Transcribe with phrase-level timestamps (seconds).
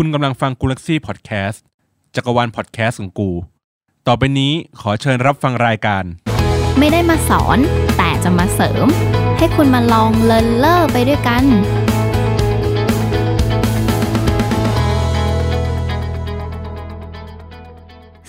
[0.00, 1.62] คุณกำลังฟังกูลักซี่พอดแคสต์
[2.14, 3.30] จักรวาลพอดแคสต์ของกู
[4.06, 6.04] ต่อไปนี้ขอเชิญรับฟังรายการ
[6.78, 7.58] ไม่ได้มาสอน
[7.96, 8.86] แต่จะมาเสริม
[9.38, 11.44] ให้คุณมาลองเลินเล่อไปด้วยกัน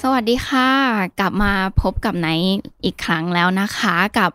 [0.01, 0.71] สวัสดีค่ะ
[1.19, 2.29] กลับมาพบกับไน
[2.85, 4.31] อีกครั้งแล้วนะคะกับ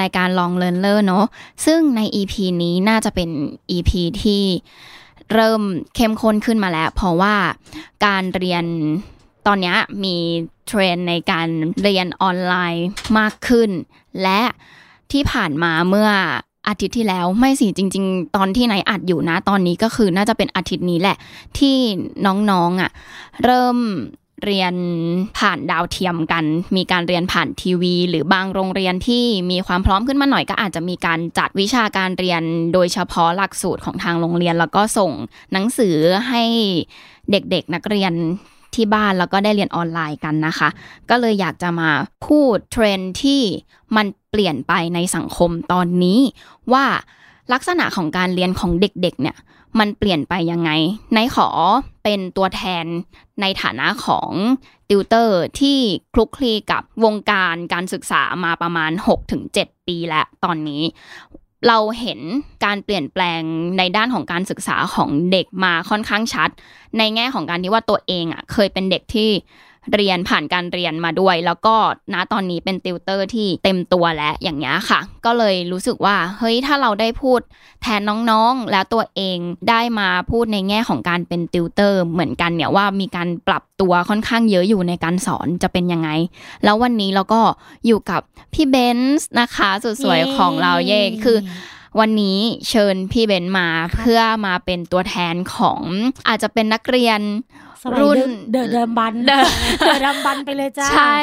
[0.00, 1.24] รายการลองเลินเล่อเนาะ
[1.64, 3.30] ซึ่งใน EP นี้น่าจะเป็น
[3.76, 3.90] EP
[4.22, 4.44] ที่
[5.32, 5.62] เริ่ม
[5.94, 7.34] เข้มข้นขึ้นมาแล้ว เพราะว่า
[8.06, 8.64] การเรียน
[9.46, 10.16] ตอนนี้มี
[10.66, 11.48] เทรนในการ
[11.82, 12.86] เรียนออนไลน์
[13.18, 13.70] มากขึ้น
[14.22, 14.40] และ
[15.12, 16.10] ที่ผ่านมาเมื่อ
[16.68, 21.16] อาทิตย์ที่แล้วไม่สิจริง ๆ ตอนที่ไหนอัดอยู่นะ ตอนนี้ก็คือน่าจะเป็นอาทิตย์นี้แหละ
[21.58, 21.76] ที่
[22.50, 22.90] น้องๆอะ
[23.44, 23.76] เริ่ม
[24.44, 24.74] เรียน
[25.38, 26.44] ผ่านดาวเทียมกัน
[26.76, 32.42] มีการเรียนผ่านทีวี หรือบางโรงเรียนที่มีความพร้อมขึ้นมาหน่อยก็อาจจะมีการจัดวิชาการเรียน
[32.72, 35.12] โดยเฉพาะหลักสูตรของทางโรงเรียน แล้วก็ส่ง
[35.52, 35.96] หนังสือ
[36.28, 36.44] ให้
[37.30, 38.12] เด็กๆนักเรียน
[38.74, 40.68] ที่บ้านแล้วก็ได้เรียนออนไลน์กันนะคะ
[41.10, 41.90] ก็เลยอยากจะมา
[42.26, 43.42] พูดเทรนด์ที่
[43.96, 46.20] มันเปลี่ยนไปในสังคมตอนนี้
[46.72, 46.84] ว่า
[47.52, 49.36] ลักษณะของการเรียนของเด็กๆเนี่ย
[49.78, 50.70] มันเปลี่ยนไปยังไง
[51.14, 51.48] ในขอ
[52.04, 52.84] เป็นตัวแทน
[53.40, 54.30] ในฐานะของ
[54.88, 55.78] ติวเตอร์ที่
[56.14, 58.92] คลุกคลีกับวงการการศึกษามาประมาณ
[59.38, 60.82] 6-7 ปีแล้วตอนนี้
[61.68, 62.20] เราเห็น
[62.64, 63.42] การเปลี่ยนแปลง
[63.78, 66.50] ในด้านของการศึกษาของเด็กมาค่อนข้างชัด
[66.98, 69.30] ในแง่ของการที่ว่าตัวเองอะเคยเป็นเด็กที่
[69.94, 71.74] เรียนผ่านการเรียนมาด้วย แล้วก็
[72.14, 77.40] ณตอนนี้เป็นติวเตอร์ที่เต็มตัวแล้วอย่างเงี้ยค่ะ ก็เลยรู้สึกว่าเฮ้ยถ้าเราได้พูด
[77.82, 86.08] แทนน้องๆ แล้วตัวเองได้มาพูดในแง่ของการเป็นติวเตอร์เหมือนกันเนี่ยว่ามีการปรับตัวค่อนข้างเยอะอยู่ในการสอนจะเป็นยังไง
[86.64, 87.40] แล้ววันนี้เราก็
[87.86, 88.20] อยู่กับ
[88.54, 91.38] พี่เบนซ์นะคะสุดสวยของเราเย่คือ
[92.00, 95.80] วันนี้เชิญพี่เบนซ์มาเพื่อมาเป็นตัวแทนของ
[96.28, 97.20] อาจจะเป็นนักเรียน
[97.82, 99.44] สมัยรุ่นเดอะเดิมบันเดอะ
[99.84, 101.16] เดอะดัมบันไปเลยจ้าใช่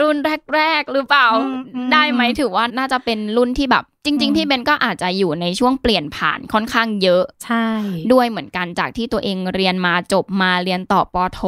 [0.00, 0.16] รุ่น
[0.54, 7.66] แรกๆหรือเปล่าอืมอืมได้ไหมถือว่าน่าจะเป็นรุ่นที่แบบ จริงอืมๆพี่เบนก็อาจจะอยู่ในช่วงเปลี่ยนผ่านค่อนข้างเยอะใช่
[8.12, 11.40] ด้วยเหมือนกันจากที่ตัวเองเรียนมาจบมาเรียนต่อปอโท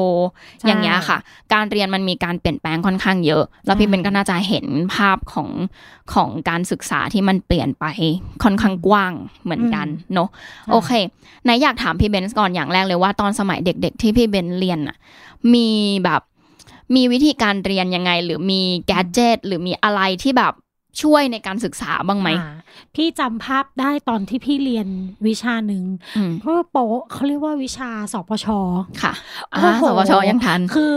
[0.60, 1.18] ใช่อย่างเงี้ยค่ะ
[1.52, 5.48] การเรียนมันมีการเปลี่ยนแปลงค่อนข้างเยอะ แล้วพี่ใช่เบนก็น่าจะเห็นภาพของ
[6.14, 7.84] ของการศึกษาที่มันเปลี่ยนไป
[8.42, 9.12] ค่อนข้างกว้าง
[9.44, 10.28] เหมือนกันเนอะ
[10.72, 10.90] โอเค
[11.44, 14.96] ไหนายอยากถามพี่เบนซ์ก่อนอย่างแรกเลยว่าตอนสมัยเด็ก ๆ ที่พี่เบนซ์เรียนอะ
[15.54, 15.68] มี
[16.04, 16.22] แบบ
[16.94, 20.52] มีวิธีการเรียนยังไง หรือมีแกดเจิตหรือมีอะไรที่แบบ
[21.02, 22.54] ช่วยในการศึกษาบ้างไหมอ่า
[22.94, 24.88] พี่จำภาพได้ตอนที่พี่เรียน
[25.26, 25.84] วิชาหนึ่ง
[26.16, 28.46] อืมเพื่อโปะเขาเรียกว่าวิชาสปช
[29.02, 29.12] ค่ะ
[29.50, 30.94] โอ้อ่าโหสวชยังทัน คือ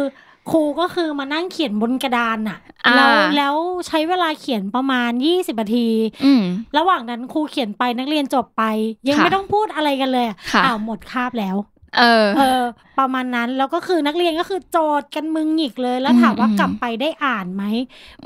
[0.51, 3.55] ครูก็คือมานั่งเขียนบนกระดานอะอ่าแล้วแล้ว
[3.87, 5.87] ใช้เวลาเขียนประมาณ20นาที
[6.25, 6.43] อืม
[6.77, 8.63] ระหว่างนั้นครูเขียนไปนักเรียนจบไป
[9.07, 11.55] ยังค่ะไม่ต้องพูดอะไรกันเลยอะค่ะอ้าวหมดคาบแล้ว
[11.93, 12.41] เออเออ
[12.97, 17.63] ประมาณนั้นแล้วก็คือนักเรียนก็คือโจทย์กันมึงหงิกเลย แล้วถามว่าอืมกลับไปได้อ่านไหม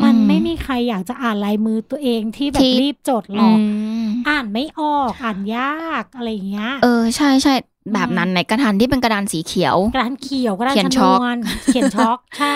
[0.03, 3.49] มันอืมไม่มีใครอยากจะอ่านลายมือตัวเองที่แบบที่รีบจดหรอกอื
[3.99, 5.63] มอ่านไม่ออกอ่านยา
[6.01, 6.87] กอะไรอย่างเงี้ย เออ
[7.17, 7.51] ใช่ใช่
[7.93, 12.55] แบบนั้นในกระดานที่เป็นกระดานสีเขียวกระดานเขียวกระดานเขียนชช็นอกวนเขียนช็อกใช่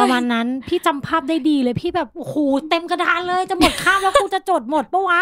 [0.00, 2.36] ประมาณนั้นพี่จำภาพได้ดีเลยพี่แบบโอ้โห
[2.70, 5.20] เต็มกระดานเลยจะหมดคาบแล้วครูจะจดหมดปะวะ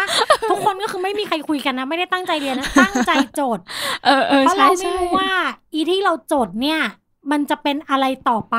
[0.49, 3.59] ทุกคนก็คือไม่มีใครคุยกันนะไม่ได้ตั้งใจเรียนนะตั้งใจจด
[4.05, 5.31] เออเออเพราะใช่เราไม่ใช่รู้ว่า
[5.73, 6.79] อีที่เราจดเนี่ย
[7.31, 8.57] มันจะเป็นอะไรต่อไป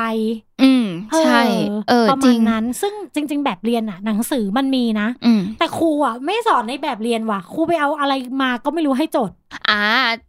[0.63, 0.85] อืม
[1.19, 1.41] ใช่
[1.89, 9.31] เออประจมาริณงนั้น ซึ่งจริง ๆ แบบเรียนอะหนังสือมันมีนะอืมแต่ครูอะไม่สอนในแบบเรียนว่ะครูไปเอาอะไรมาก็ไม่รู้ให้จด
[9.69, 9.83] อ่า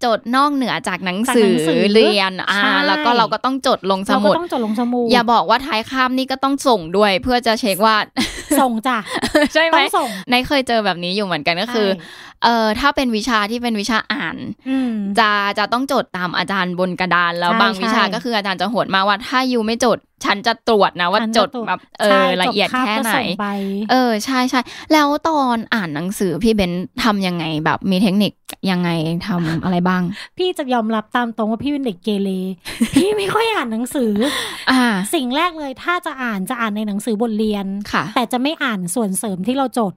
[0.05, 7.97] จดนอกเหนือจากหนังจากสืหนัองสือเรียนอ่าใช่แล้วก็เราก็ต้องจดลงสเรามุก็ดต้องจดลงสมุดอย่าบอกว่าท้ายข้ามนี่ก็ต้องส่งด้วย เพื่อจะเช็คว่า
[8.61, 8.99] ส่งจ้ะ
[9.55, 14.37] ใช่ไหมต้องส่งในเคยเจอแบบนี้อยู่เหมือนกันก็คือใช่เออถ้าเป็นวิชาที่เป็นวิชาอ่าน
[14.69, 23.47] อืมจะจะต้องจดตามอาจารย์บนกระดานแล้วใช่บางวิชาใช่ก็คืออาจารย์จะโหดมากว่าถ้ายูไม่จดฉันจะตรวจนะว่าฉันจจะดตรวจแบบเอใช่อละเอียดจบคาบแค่ก็ไหนส่งไป
[23.91, 24.61] เออใช่ใช่
[24.93, 26.73] แล้วตอนอ่านหนังสือพี่เบน
[27.05, 28.33] ทำยังไงแบบมีเทคนิค
[28.71, 28.91] ยังไง
[29.27, 30.03] ทำอะไรบ้าง
[30.39, 32.31] พี่จะยอมรับตามตรงว่าพี่เป็นเด็กเกเร
[32.95, 34.13] พี่ไม่ค่อยอ่านหนังสือ
[34.71, 34.83] อ่า
[35.15, 39.95] สิ่งแรกเลยถ้าจะอ่านจะอ่านในหนังสือบทเรียนค่ะ แต่จะไม่อ่านส่วนเสริมที่เราจด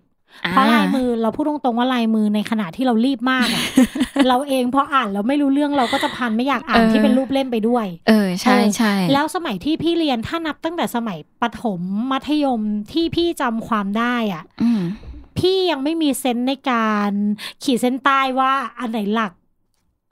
[0.49, 3.63] เพราะลายมือเราพูดตรงๆว่าลายมือในขณะที่เรารีบมากอะ
[4.27, 11.81] เราเองพออ่านแล้วไม่รู้เรื่องเราก็จะพันไม่อยากอ่านเออที่เป็นรูปเล่มไปด้วย เออใช่ใช่แล้วสมัยที่พี่เรียนถ้านับตั้งแต่สมัยประถม
[12.11, 12.61] มัธยม
[12.91, 14.81] ที่พี่จำความได้อะอืม
[15.39, 17.11] พี่ยังไม่มีเซนส์ในการ
[17.63, 19.31] ขีดเส้นใต้ว่าอันไหนหลัก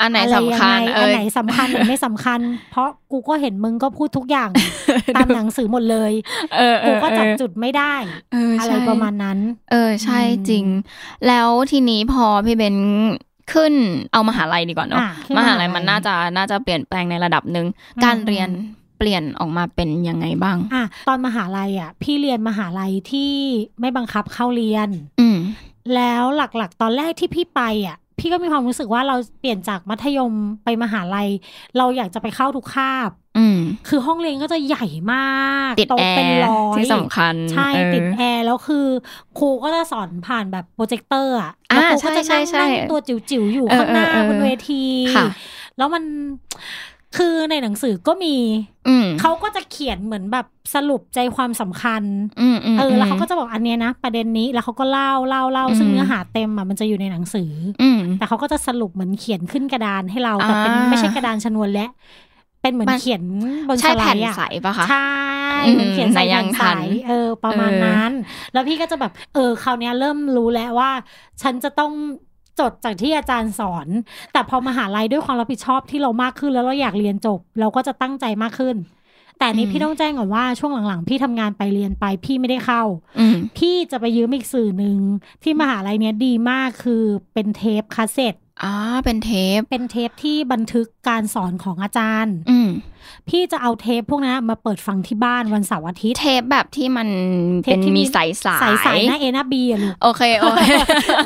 [0.01, 2.39] อันไหนอะไรสำคัญยังไงเออันอไหนสำคัญอันไหนไม่สำคัญ
[2.71, 4.49] เพราะกูก็เห็นมึงก็พูดทุกอย่าง
[5.15, 6.11] ตามหนังสือหมดเลย
[6.55, 7.93] เออเอกูอก็จับเออจุดไม่ได้
[8.33, 9.39] เอออะไรใช่ประมาณนั้น
[9.71, 10.65] เออใช่อืมจริง
[11.27, 12.77] แล้วทีนี้พอพี่เบน
[13.53, 13.73] ขึ้น
[14.13, 18.49] เอามหาลัยดีกว่าเนาะอะขึ้นมมหาหาลัลัยยมันน่าจะน่าจะเปลี่ยนแปลงในระดับหนึ่งอืมการเรียน
[18.97, 23.33] เปลี่ยนออกมาเป็นยังไงบ้างอะตอนมหาลัยอะ พี่เรียนมหาลัยที่
[23.79, 25.37] ไม่บังคับเข้าเรียน อืม
[25.95, 30.33] แล้วหลักๆ ตอนแรกที่พี่ไปอะ พี่ก็มีความรู้สึกว่าเราเปลี่ยนจากมัธยม
[30.63, 31.29] ไปมหาลัย
[31.77, 38.85] เราอยากจะไปเข้าทุกคาบอืมคือห้องเรียนก็จะใหญ่มากติดแอร์โต๊ะเป็นร้อยที่สำคัญ ใช่เออติดแอร์ แล้วคือ
[39.37, 44.83] ครูก็จะสอนผ่านแบบโปรเจคเตอร์อะอ่าแล้วครูก็จะใช่นั่งใช่นั่งตัวจิ๋วๆ อยู่เออข้างหน้าเออเออบนเวที
[45.15, 45.25] ค่ะ
[45.77, 46.03] แล้วมัน
[47.17, 48.35] คือในหนังสือก็มี
[48.87, 52.03] อืมเขาก็จะเขียนเหมือนแบบสรุปใจความสำคัญ
[52.39, 57.51] อืมอืมเออแล้วเขาก็จะบอกอันเนี้ยนะประเด็นนี้แล้วเขาก็เล่าเล่าเล่าซึ่งอืมเนื้อหาเต็มอะมันจะอยู่ในหนังสือ
[57.81, 61.87] ออืมแต่เขาก็จะสรุปเหมือนเขียนขึ้นกระดานให้เราแต่เป็นอ่าไม่ใช่กระดานชนวนและ
[62.61, 63.23] เป็นเหมือนมันเขียน
[63.69, 64.97] บนสใช่ไลแผ่นด์อะใสปะคะใช่
[65.65, 67.13] อืมมันเขียนใส่ในยัแผ่งนทัใสนเออ
[67.43, 68.11] ประมาณเออนั้น
[68.51, 70.91] แล้วพี่ก็จะแบบ เออคราวเนี้ยเริ่มรู้แล้วว่า
[71.41, 71.91] ฉันจะต้อง
[72.59, 73.87] จดจากที่อาจารย์สอน
[74.33, 78.75] แต่พอมหาลัยด้วยความรับผิดชอบที่เรามากขึ้นแล้วเราอยากเรียนจบ เราก็จะตั้งใจมากขึ้น
[79.37, 82.83] แต่อันนี้อืมพี่ต้องแจ้งก่อนว่าช่วงหลังๆ พี่ทำงานไปเรียนไปพี่ไม่ได้เข้า
[83.19, 84.97] อืมพี่จะไปยืมอีกสื่อหนึ่ง
[85.43, 87.03] ที่มหาลัยเนี้ยดีมากคือ
[87.33, 88.73] เป็นเทปคาสเซ็ต อ่า
[89.05, 92.69] เป็นเทป เป็นเทปที่บันทึกการสอนของอาจารย์ อืม
[93.29, 97.07] พี่จะเอาเทปพวกนั้นมาเปิดฟังที่บ้านวันเสาร์อาทิตย์ เทปแบบที่มัน
[97.63, 100.61] เทเป็ปนที่มีมีสายสายสายสายหน้าเอหน้าบีอะลูกโอเคโอเค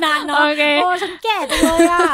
[0.06, 2.06] นานเนาะโอเคโอ้ฉันแก่จังเลยอะ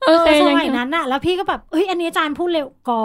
[0.00, 3.02] โอเคเออสยังมัยนั้นอะแล้วพี่ก็แบบเฮ้ยอันนี้อาจารย์พูดเร็วกอ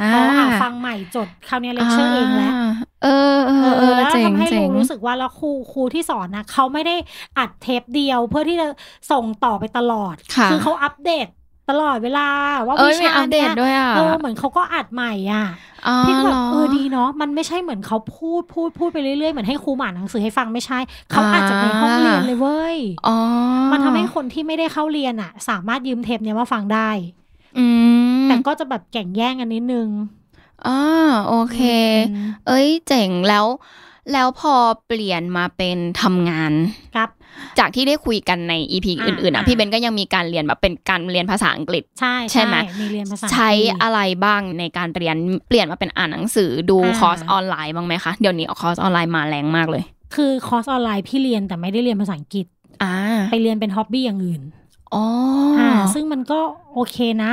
[0.00, 2.64] อ่าอ๋ออะฟังใหม่จดคราวนี้เลคเชอร์เองแล้วา
[3.02, 6.96] เออเออเออแล้วเจ๋งทำให้เจ๋งรู้รู้สึกว่าแล้วครูครูที่สอนนะเขาไม่ได้
[7.38, 8.66] อัดเทปเดียวเพื่อที่จะ
[9.10, 11.26] ส่งต่อไปตลอดค่ะอเขาอัปเดต
[11.70, 12.28] ตลอดเวลา
[12.66, 15.46] ว่าเอ้วิยมีชาอัปเดเนี้ตยด้วยอะเออเหมือนเขาก็อัดใหม่อะ
[15.86, 20.78] อ๋อพี่ก็แบบหรเออดีเนาะมันไม่ใช่เหมือนเขาพูดพูดพูดไปเรื่อยๆเหมือนให้ครูอ่านหนังสือให้ฟังไม่ใช่
[21.10, 23.16] เขาอัดจากในห้องเรียนเลยเว้ยอ๋อ
[23.72, 27.21] มันทำให้คนที่ไม่ได้เข้าเรียนอะ สามารถยืมเทปเนี้ยมาฟังได้อืม
[28.28, 29.88] แต่ก็จะแบบแข่งแย่งกันนิดนึง
[30.66, 30.78] อ๋อ
[31.28, 31.60] โอเค
[32.10, 33.46] อืมเอ้ยเจ๋งแล้ว
[34.12, 34.54] แล้วพอ
[34.86, 36.52] เปลี่ยนมาเป็นทำงาน
[36.96, 37.08] ครับ
[37.58, 45.16] จากที่ได้คุยกันในอีพีอ่าอื่นๆอะอ่าพี่เบนก็ยังมีการเรียนแบบเป็นการเรียนภาษาอังกฤษ ใช่ใช่ไหมมีเรียนภาษาใช้อังกฤษอะไรบ้างในการเรียน
[45.48, 49.82] เปลี่ยนมาเป็นอ่านหนังสือดูอ่าคอร์สออนไลน์บ้างไหมคะเดี๋ยวนี้คอร์สออนไลน์มาแรงมากเลย
[50.14, 52.46] คือคอร์สออนไลน์พี่เรียนแต่ไม่ได้เรียนภาษาอังกฤษ
[52.82, 52.94] อ่า
[53.30, 54.42] ไปเรียนเป็น hobby อย่างอื่น
[54.94, 55.04] อ๋อ
[55.58, 56.40] อ่าซึ่งมันก็
[56.74, 57.32] โอเคนะ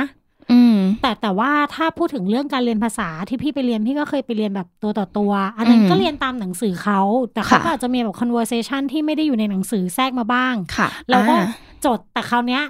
[0.52, 7.00] อืมแต่แต่ว่าถ้าพูดถึงเรื่องการเรียนภาษาที่พี่ไปเรียนพี่ก็เคยไปเรียนแบบตัวต่อตัว อันนั้นอืมก็เรียนตามหนังสือเขา
[7.32, 11.44] แต่เขาค่ะก็อาจจะมีแบบ conversation ที่ไม่ได้อยู่ในหนังสือแทรกมาบ้างค่ะเราก็อ่
[11.86, 12.62] จดแต่คราวเนี้ย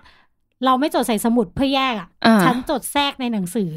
[0.64, 3.72] เราไม่จดใส่สมุดเพื่อแยกอะอ่าฉันจดแทรกในหนังสือ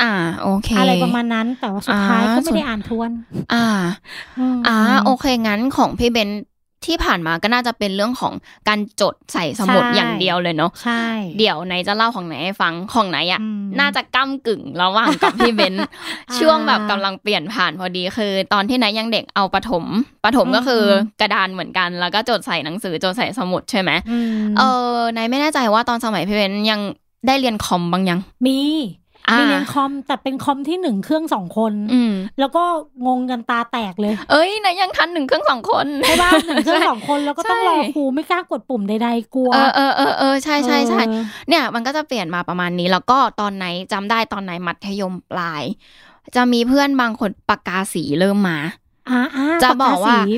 [0.00, 0.12] อ่า
[0.42, 3.10] โอเค อะไรประมาณนั้นแต่ว่าสุดท้ายอ่าก็ไม่ได้ส่วนอ่านทวน
[3.54, 3.66] อ่า
[4.54, 6.30] มอ่าโอเคงั้นของพี่เบน
[6.86, 8.32] ที่ผ่านมาก็น่าจะเป็นเรื่องของ
[8.68, 11.04] การจดใส่สมุดใช่อย่างเดียวเลยเนาะใช่
[11.38, 19.84] เดี๋ยวไหนจะเล่าของไหนให้ฟังของไหนอะอืมน่าจะก้ากึ่งระหว่างกับพี่เบนอ่าช่วงแบบกำลังเปลี่ยนผ่านพอดีคือ ตอนที่ไหนยังเด็กเอาประถม
[20.24, 26.80] ประถมก็คืออมกระดานเหมือนกัน แล้วก็จดใส่หนังสือจดใส่สมุดใช่ไหมอืมเออนายไม่แน่ใจว่าตอนสมัยพี่เบนยัง
[27.26, 28.58] ได้เรียนคอมบ้างยัง มี
[29.30, 32.64] อ่ามีเรียนคอมแต่เป็นคอมที่หนึ่งเครื่องสองคนอืมแล้วก็
[33.06, 45.62] งงกันตาแตกเลย เอ้ยนายยังทันหนึ่งเครื่องสองคนใช่ป่ะหนึ่งเครื่องสองคนแล้วก็ต้องใช่รอครูไม่กล้ากดปุ่มใดๆกลัว เออเออเออเออใช่ใช่ใช่เออเนี่ย มันก็จะเปลี่ยนมาประมาณนี้แล้วก็ตอนไหนจำได้ตอนไหนมัธยมปลาย
[46.36, 48.58] จะมีเพื่อนบางคนปากกาสีเริ่มมา
[49.10, 50.34] อ่าอ่าจะบอกว่าปกสี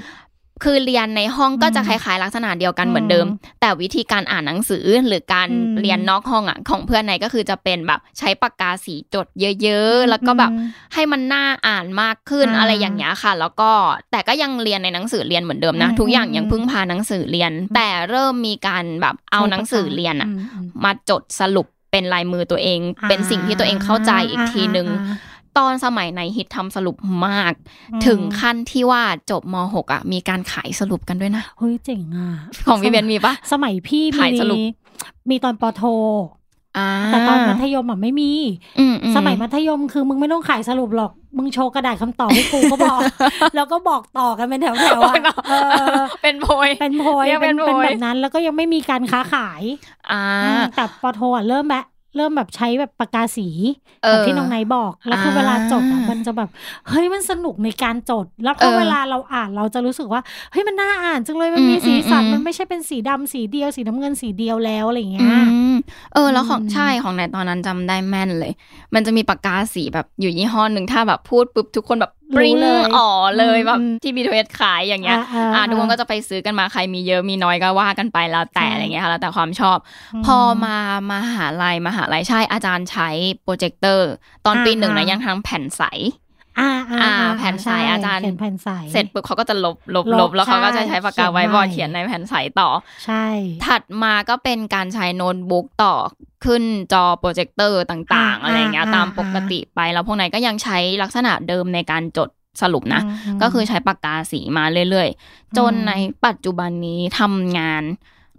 [0.64, 9.26] คือเรียนในห้องก็จะอืมคล้ายๆลักษณะเดียวกันเหมือนเดิมอืมแต่วิธีการอ่านหนังสือหรือการอืมเรียนนอกห้องอะของเพื่อนในก็คือจะเป็นแบบใช้ปากกาสีจด
[9.62, 13.70] เยอะๆ แล้วก็แบบอืมให้มันน่าอ่านมากขึ้นอ่าอะไรอย่างเงี้ยค่ะ แล้วก็
[14.12, 25.16] แต่ก็ยังเรียนในหนังสือเรียนเหมือนเดิมนะอืมทุกอย่างอืมยังพึ่งพาหนังสือเรียน แต่เริ่มมีการแบบเอาหนังสือเรียนอะมมมาจดสรุปเป็นลายมือตัวเอง เป็นสิ่งที่ตัวเองเข้าใจอีกทีหนึ่งอ่า
[25.58, 27.52] ตอนสมัยในฮิตทำสรุปมาก
[27.92, 32.28] อืมถึงขั้นที่ว่าจบม .6 อะ มีการขายสรุปกันด้วยนะ เฮ้ยเจ๋งอะ
[32.66, 34.64] ของพี่เบนมีปะสมัยพี่ขายสรุป มี
[35.30, 35.82] มีตอนปอโท
[36.78, 38.32] อ่าแต่ตอนมัธยมอะไม่มี
[38.78, 43.00] อือืสมัยมัธยมคือมึงไม่ต้องขายสรุปหรอก มึงโชว์กระดาษคำตอบให้ครูก็บอก
[43.54, 45.14] แล้วก็บอกต่อกันเป็นแถวๆอะ
[45.50, 45.54] เอ
[45.94, 49.62] อเป็นโพย เป็นโพยเรียกเป็เป็นนโพยเป็นแบบนั้น แล้วก็ยังไม่มีการค้าขาย
[50.10, 51.84] อ่าอืมแต่ปอโทอะเริ่มแบบ
[52.16, 53.48] เริ่มแบบใช้แบบปากกาสี
[54.02, 56.48] เออแบบที่น้องไนท์บอก แล้วคืออ่าเวลาจดอะมันจะแบบ
[56.88, 60.20] เฮ้ยมันสนุกในการจด แล้วพอเออเวลาเราอ่านเราจะรู้สึกว่า
[60.52, 65.74] เฮ้ยมันน่าอ่านจังเลยมันมีอืมสีสันอืมมันไม่ใช่เป็นสีดำสีเดียว สีน้ำเงินสีเดียวแล้วอะไรอย่างเงี้อืยม
[66.14, 68.52] เออ แล้วของอืมใช่ของในตอนนั้นจำได้แม่นเลย
[68.94, 79.78] มันจะมีปากกาสีแบบอยู่ยี่ห้อหนึ่งถ้าแบบพูดปุ๊บทุกคนแบบ ปริ้งรู้เลยอ๋อเลยแบบอืมที่บีทเวสขายอย่างเงี้ยอ่าๆอ่าทุกคนก็จะไปซื้อกันมาใครมีเยอะมีน้อยก็ว่ากันไปแล้วแต่ใช่อะไรเงี้ยค่ะแล้วแต่ความชอบ
[80.14, 80.76] อืมพอมา
[81.10, 83.08] มาหาลัยมหาลัยใช่อาจารย์ใช้
[83.42, 84.10] โปรเจคเตอร์
[84.46, 85.82] ตอนปีอ่าหนึ่งนะอ่ายัยังทำแผ่นใส
[86.58, 92.68] อ่าอ่าอ่าอ่าแผ่นใสใช่อาจารย์เขียนแผ่นใสเสร็จปุ๊บเขาก็จะลบลบลบลบแล้วเขาก็ใช่จะใช้ปากกาเขียนไว้บอร์ดใหม่เขียนในแผ่นใสต่อ
[93.04, 93.24] ใช่
[93.66, 95.94] ถัดมาก็เป็นการใช้โน้ตบุ๊กต่อ
[96.44, 102.28] ขึ้นจอโปรเจคเตอร์ต่างๆอ่าอะไรเงี้ยอ่าตามอ่าปกติไปแล้วพวกนั้นก็ยังใช้ลักษณะเดิมในการจด
[102.62, 103.02] สรุปนะอื
[103.36, 105.92] มก็คือใช้ปากกาสีมาเรื่อยๆ จนอืมใน
[106.26, 107.82] ปัจจุบันนี้ทำงาน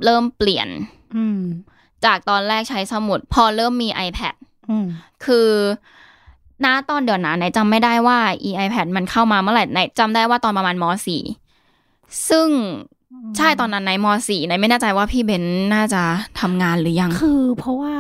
[0.04, 0.68] เริ่มเปลี่ยน
[1.16, 1.42] อืม
[2.06, 4.36] จากตอนแรกใช้สมุด พอเริ่มมี iPad
[4.70, 4.88] อืม
[5.26, 5.50] คือ
[6.66, 10.86] ณตอนเดี๋ยวนะไหนจำไม่ได้ว่า e iPad มันเข้ามาเมื่อไหร่ไหนจำได้ว่าตอนประมาณม
[11.56, 12.48] .4 ซึ่ง
[13.38, 16.02] ใช่ตอนนั้นในม .4 ไหนไม่แน่ใจว่าพี่เบนน่าจะ
[16.40, 17.94] ทำงานหรือยัง คือเพราะว่า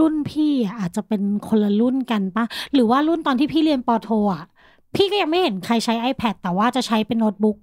[0.00, 2.44] รุ่นพี่อะอาจจะเป็นคนละรุ่นกันปะ
[2.74, 4.44] หรือว่ารุ่นตอนที่พี่เรียนปอโทอะ
[4.94, 7.56] พี่ก็ยังไม่เห็นใครใช้ iPad แต่ว่าจะใช้เป็นโน้ตบุ๊ก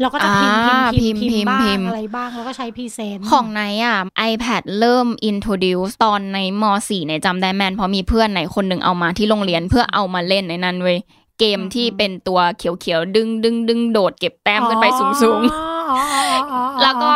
[0.00, 3.96] แล้วก็จะพิมพ์พิมพ์อ่าพิมพ์พิพิมพ์มพ์บ้าพิงมพ์อะไรบ้าง แล้วก็ใช้ present ของไนท์อะ
[4.30, 10.98] iPad เริ่ม introduce ตอนในม .4 ไนท์จำได้แม่นเพราะมีเพื่อนไนท์คนหนึ่งเอามาที่โรงเรียนเพื่อเอามาเล่นในนั้นเว้ย
[11.38, 15.04] เกมที่เป็นตัวเขียวๆ ดึงดึงดึงโดดเก็บแต้มขึ้นไปสู
[15.38, 17.14] งอ๋ออ๋ออ๋ออ๋อๆแล้วก็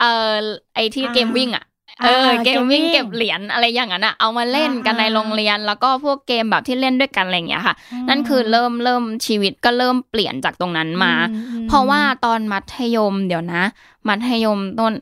[0.00, 0.32] เออ
[0.74, 1.64] ไอที่อ่าเกมวิ่งอะ
[2.02, 13.62] เอออ่าเกมวิ่งเกมวิ่งเก็บเหรียญอะไรอย่างนั้นอะเอามาเล่นกันอ่าในโรงเรียน แล้วก็พวกเกมแบบที่เล่นด้วยกันอะไรอย่างเงี้ยค่ะอืมนั่นคือเริ่มเริ่มชีวิตก็เริ่มเปลี่ยนจากตรงนั้นมาอืมอืมเพราะว่าตอนมัธยมเดี๋ยวนะ
[14.08, 14.92] มัธยมต้น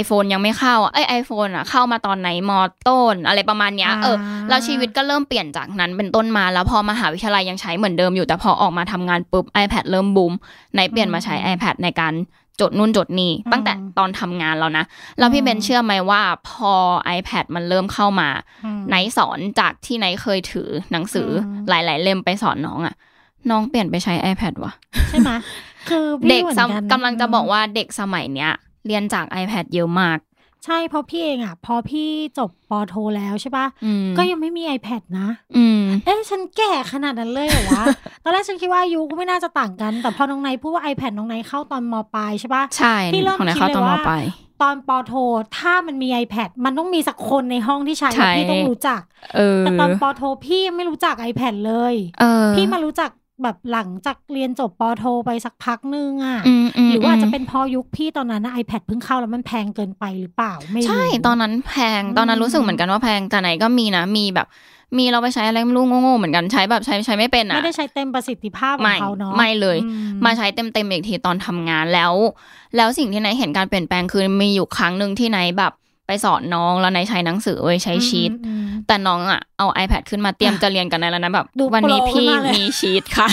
[0.00, 4.16] iPhone ยังไม่เข้าอะเอ้ยไอโฟนอะเข้ามาตอนไหนมอต้น อะไรประมาณเนี้ยเออ
[4.48, 10.32] แล้วชีวิตก็เริ่มเปลี่ยนจากนั้นเป็นต้นมาแล้วพอมหาวิทยาลัยยังใช้เหมือนเดิมอยู่แต่พอออกมาทำงานปุ๊บ iPad เริ่มบูม
[10.76, 12.14] ในเปลี่ยนมาใช้ iPad ในการ
[12.60, 14.84] จดนู่นจดนี่ตั้งแต่ตอนทำงานแล้วนะ
[15.18, 16.72] แล้วพี่เบนเชื่อไหมว่าพอ
[17.18, 18.28] iPad มันเริ่มเข้ามา
[18.64, 22.94] อืมไนท์สอนจากที่ไนท์เคยถือหนังสืออมหลาย ๆ เล่มไปสอนน้องอะ
[23.50, 24.72] น้องเปลี่ยนไปใช้ iPad ว่ะ
[25.10, 25.30] ใช่ไหม
[25.88, 28.52] คือพี่เด็กหมือนสมนกำลังจะบอกว่าเด็กสมัยเนี้ย
[28.86, 30.18] เรียนจาก iPad เยอะมาก
[30.64, 37.84] ใช่เพราะพี่เองอะ พอพี่จบปอโทแล้วใช่ปะอืมก็ยังไม่มี iPad นะอืมเอ๊ะฉันแก่ขนาดนั้นเลยเหรอวะ
[38.22, 44.24] ตอนแรกฉันคิดว่าอายุก็ไม่น่าจะต่างกัน แต่พอน้องไนท์พูดว่า iPad น้องไนท์เข้าตอนมปลายใช่ปะใช่พี่เริ่มของไหนคิดเข้าเลยตอนมว่าปลาย
[44.62, 45.12] ตอนปอโท
[45.58, 49.00] ถ้ามันมี iPad มันต้องมีสักคนในห้องที่ใช้ใช่แล้วพี่ต้องรู้จัก
[49.36, 53.10] เออแต่ตอนปอโทพี่ยังไม่รู้จัก iPad เลยเออพี่มารู้จัก
[53.42, 64.46] แบบหลังจากเรียนจบปอโทไปสักพักนึงอะอืมมหรือว่าอาจจะมเป็นพอยุคพี่ตอนนั้นนะ iPad เพิ่งเข้าแล้วมันแพงเกินไปหรือเปล่าไม่รู้ใช่ ตอนนั้นแพงตอนนั้นอืมรู้สึกเหมือนกันว่าแพงแต่ไหนก็มีนะมีแบบ
[64.98, 69.90] มีเราไปใช้อะไรไม่รู้โง่ๆเหมือนกันใช้แบบใช้ใช้ไม่เป็นอะไม่ได้ใช้เต็มประสิทธิภาพขอไม่งเขาเนาะไม่เลยอื
[70.24, 72.12] มาใช้เต็มๆอีกทีตอนทำงานแล้ว
[72.76, 75.72] แล้วสิ่งที่ไหนเห็นการเปลี่ยนแปลงคือมีอยู่ครั้งหนึ่งที่ไหนแบบ
[76.08, 83.28] ไปสอนน้องแล้วไหนใช้หนังสือเว้ยใช้ชีตอืมอืมแต่น้องอะเอา iPad ขึ้นมาเตรียมจะเรียนกันในแล้วนะแบบดูวันนี้โปรพี่ขึ้นมาเลยมีชีตค่ะ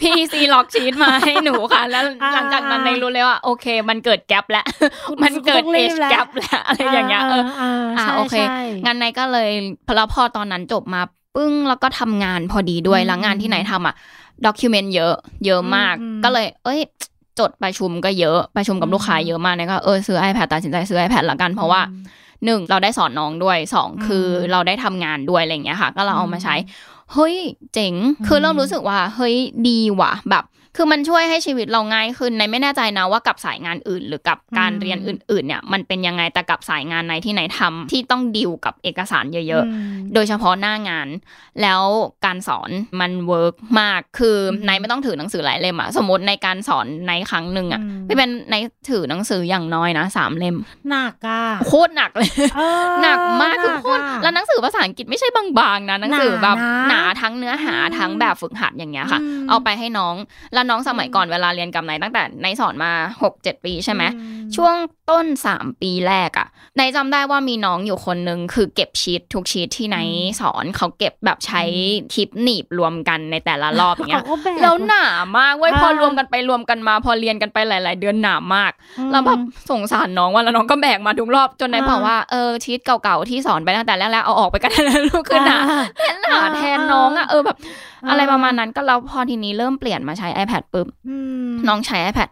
[0.00, 4.64] พี่ซีล็อกชีตมาให้หนูค่ะ แล้วอ่าหลังจากนั้นในรู้เลยว่าโอเค มันเกิดแกลบแล้ว
[5.08, 9.50] คุณมันเกิดต้องเอรีบชแล้วแกลบแล้วอะไรอย่างเงี้ยเอออ่าอ่าใช่โอเคใช่งานในก็เลย
[9.96, 11.02] แล้วพอตอนนั้นจบมา
[11.36, 13.94] ปึ้งแล้วก็ทำงานพอดีด้วยอืมแล้วงานที่ไหนทำอะ
[14.46, 15.14] ด็อกิเมนต์เยอะ
[15.46, 16.80] เยอะมากอืมอืมก็เลย เอ้ย
[17.38, 21.80] จดประชุมก็เยอะประชุมกับลูกค้าเยอะมากเนี่ยก็เออซื้อ iPad ตัดสินใจซื้อ iPad ละกันเพราะว่า
[22.44, 27.36] หนึ่งเราได้สอนน้องด้วยสองคืออมเราได้ทำงานด้วยอะไรอย่างเงี้ยค่ะ ก็เราเอามาใช้อืมเฮ้ย
[27.74, 29.36] เจ๋งอืมคือเริ่มรู้สึกว่า เฮ้ย
[29.68, 30.44] ดีว่ะ แบบ
[30.80, 41.08] คือมันช่วยให้ชีวิตเราง่ายขึ้นไนท์ไม่แน่ใจนะว่ากับสายงานอื่น หรือกับการอืมเรียนอื่น ๆ เนี่ย มันเป็นยังไงแต่กับสายงานไหนที่ไนท์ทำที่ต้องดิวกับเอกสารเยอะๆโดยเฉพาะหน้างาน
[41.62, 41.82] แล้ว
[42.24, 42.70] การสอน
[43.00, 48.54] มัน work มากคืออืมไนท์ไม่ต้องถือหนังสือหลายเล่มอะสมมติในการสอนในครั้งหนึ่งอะอืมไม่เป็นไนท์
[48.90, 50.56] ถือหนังสืออย่างน้อยนะสามเล่ม
[50.90, 56.56] หนักอะโคตรหนักเลยเออหนักมากคือโคตรหนักอะแล้วหนังสือภาษาอังกฤษไม่ใช่บางๆนะหนังสือแบบ
[56.88, 60.14] หนานะหนาทั้งเนื้อหาอืมทั้งแบบฝึกหัดอย่างเงี้ยค่ะอืมเอาไปให้น้อง
[60.54, 64.74] แล้วน้องสมัยก่อนเวลาเรียนกับนายตั้งแต่นายสอนมาหกเจ็ดปีใช่ไหมอืมช่วง
[65.10, 66.48] ต้นสามปีแรกอะ
[66.78, 70.08] นายจำได้ว่ามีน้องอยู่คนนึงคือเก็บชีตทุกชีตที่นาย
[70.40, 71.62] สอนเขาเก็บแบบใช้
[72.14, 75.06] คลิปหนีบรวมกันในแต่ละรอบอย่างเงี้ยขาก็บกแล้วหนา
[75.38, 78.72] มากเว้ยอ่าพอรวมกันไปรวมกันมา พอเรียนกันไปหลาย ๆ เดือนหนามาก
[79.12, 79.38] แล้วแบบ
[79.70, 87.56] สงสารน้องว่าแล้วน้องก็แบกมาทุกรอบจนนายอ่าบอกว่าเออชีตเก่าๆที่สอนไปตั้งแต่แรกๆเอาออกไปกันแล้วลูกขึ้นหนาอ่าแทนหนาแทนน้องอะเออแบบ
[88.08, 91.16] อะไรประมาณนั้นก็แล้วพอทีนี้เริ่มเปลี่ยนมาใช้ iPad ปุ๊บอื
[91.48, 92.28] มน้องใช้ iPad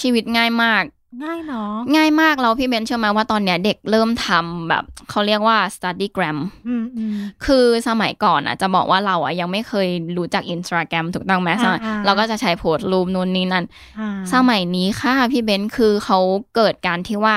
[0.00, 0.84] ชีวิตง่ายมาก
[1.24, 6.38] ง่ายเนาะง่ายมากแล้วพี่เบนเชื่อไหมว่าตอนเนี้ยเด็กเริ่มทำแบบเขาเรียกว่า study gram
[6.68, 7.14] อืมอืม
[7.46, 13.64] คือสมัยก่อนอะ จะบอกว่าเราอะยังไม่เคยรู้จัก Instagram ถูกต้องไหมอ่าสมัยอ่าเราก็จะใช้โพสต์รูปนู่นนี่นั่น
[13.98, 16.18] อ่าสมัยนี้ค่ะพี่เบนซ์คือเขา
[16.56, 17.36] เกิดการที่ว่า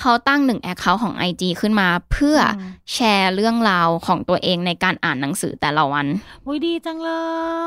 [0.00, 6.06] เขาตั้งหนึ่งแอคเคาท์ของ IG ขึ้นมา เพื่ออมแชร์เรื่องราวของตัวเองในการอ่านหนังสือแต่ละวัน
[6.46, 7.08] อุ้ยดีจังเล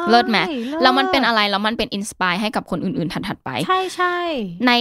[0.04, 0.48] ย เลิศไหม
[0.82, 4.18] แล้วมันเป็นอะไร แล้วมันเป็น inspire ให้กับคนอื่นๆ ถัดๆไป ใช่ใช่
[4.68, 4.72] ไนท์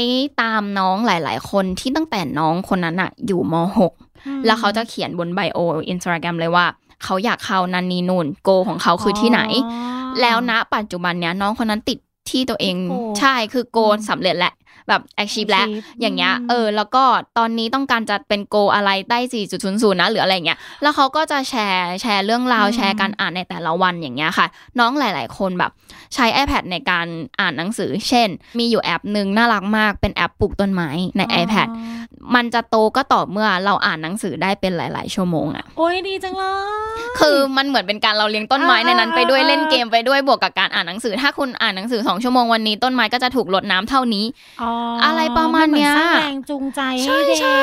[0.42, 5.58] ตามน้องหลาย ๆ คนที่ตั้งแต่น้องคนนั้นอะอยู่ม .6 อืมแล้วเขาจะเขียนบน bio
[5.88, 6.66] อินสตาแกรมเลยว่า
[7.04, 11.98] เขาอยากเข้านั่นนี่นู่น goal ของเขาคือที่ไหนอ๋อแล้วณปัจจุบันเนี้ยน้องคนนั้นติด
[12.30, 14.52] ที่ตัวเองโกใช่คือโกอืมสำเร็จแล้ว
[14.88, 17.04] แบบ achieve แล้ว achieve อย่างเงี้ยอืมเออ แล้วก็
[17.38, 19.18] ตอนนี้ต้องการจะเป็นโกอะไรได้
[19.60, 24.46] 4.00 นะ หรืออะไรอย่างเงี้ยแล้วเขาก็จะแชร์แชร์เรื่องราวอืมแชร์การอ่านในแต่ละวันอย่างเงี้ยค่ะ
[24.78, 25.72] น้องหลาย ๆ คนแบบ
[26.14, 27.06] ใช้ iPad ในการ
[27.40, 28.28] อ่านหนังสือ เช่น
[28.58, 32.02] มีอยู่แอปหนึ่งน่ารักมากเป็นแอปปลูกต้นไม้ใน iPad อ๋อ
[32.34, 44.24] มันจะโตก็ต่อเมื่อเราอ่านหนังสือได้เป็นหลาย ๆ ชั่วโมงอะโอ้ยดีจังเลยคือมันเหมือนเป็นการเราเลี้ยงต้นไม้อ่าในนั้นไปด้วยอ่าเล่นเกมไปด้วยบวกกับการอ่านหนังสือ ถ้าคุณอ่านหนังสือสองชั่วโมงวันนี้ต้นไม้ก็จะถูกรดน้ำเท่านี้
[44.62, 44.70] อ๋อ
[45.02, 47.62] ออะไรประมาณเนี้ยสร้างแรงจูงใจใช่ห้เด็กใช่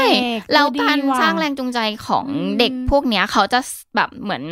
[0.53, 3.60] แล้วการดีว่ะสร้างแรงจูงใจของอืมเด็กพวกเนี้ยเขาจะ
[3.96, 4.44] แบบเหมือน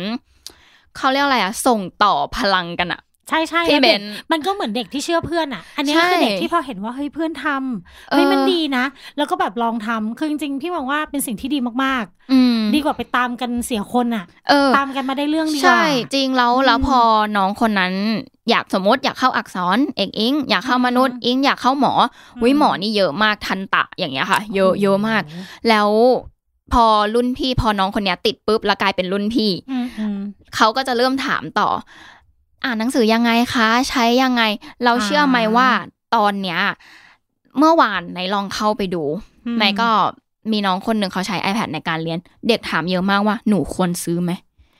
[0.96, 8.84] เขาเรียกอะไรอะส่งต่อพลังกันอะ ใช่ใช่พี่แล้วด็กเบนมันก็เหมือนเด็กที่เชื่อเพื่อนอะ อันเนี้ยใช่คือเด็กที่พอเห็นว่าเฮ้ยเพื่อนทำเฮ้ยเออมันดีนะ
[9.16, 17.00] แล้วก็แบบลองทำคือจริงๆพี่มองว่าเป็นสิ่งที่ดีมากอืมๆดีกว่าไปตามกันเสียคนอะเออตามกันมาได้เรื่องดีกว่าใช่จริงแล้วอืมแล้วพอ
[17.36, 17.94] น้องคนนั้น
[18.50, 21.92] อยากสมมติอยากเข้าอักษรเอกอิงอยากเข้ามนุษย์อืมอิงอยากเข้าหมอ
[22.44, 25.22] วิอืมหมอนี่เยอะมากทันตะอย่างเงี้ยค่ะ เยอะเยอะมาก
[25.68, 25.88] แล้ว
[26.72, 30.18] พอรุ่นพี่พอน้องคนเนี้ยติดปุ๊บแล้วกลายเป็นรุ่นพี่อืมอืม
[30.56, 31.68] เขาก็จะเริ่มถามต่อ
[32.64, 34.42] อ่านหนังสือยังไงคะ ใช้ยังไง
[34.84, 35.68] เราเชื่อไหมอ่าว่า
[36.14, 36.60] ตอนเนี้ย
[37.58, 39.02] เมื่อวานในลองเข้าไปดู
[39.46, 39.90] อืมในก็
[40.52, 44.32] มีน้องคนหนึ่งเขาใช้ iPad ในการเรียน เด็กถามเยอะมากว่า หนูควรซื้อไหม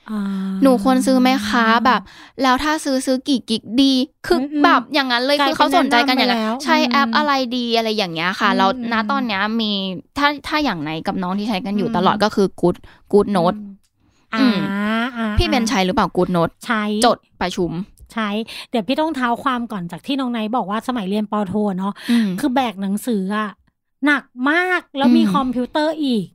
[0.09, 0.21] อ่า
[0.63, 2.01] หนูควรซื้อไหมคะแบบ
[2.43, 3.93] แล้วถ้าซื้อซื้อกี่ gig ดี
[4.27, 9.71] คืออืมแบบอย่างนั้นเลยกลายคือเขาสนใจกันอย่างนั้นเป็นแนะนำไปแล้วใช้แอปอืมอะไรดีอะไรอย่างเงี้ยค่ะอืมแล้วณอืมตอนเนี้ยมี
[10.17, 12.77] ถ้าถ้าอย่างไนท์กับน้องที่ใช้กันอยู่อืมตลอดก็คือ Good
[13.11, 13.78] Good Note อ่าอืมอ่า
[15.37, 17.71] พี่เบนใช้หรือเปล่า Good Note ใช้จดประชุม
[18.13, 18.29] ใช้
[18.69, 23.49] เดี๋ยวพี่ต้องเท้าความก่อนจากที่น้องไนท์บอกว่าสมัยเรียนป.โทเนาะอืมคือแบกหนังสืออะ
[24.05, 26.25] หนักมากแล้วมีอืมคอมพิวเตอร์อีก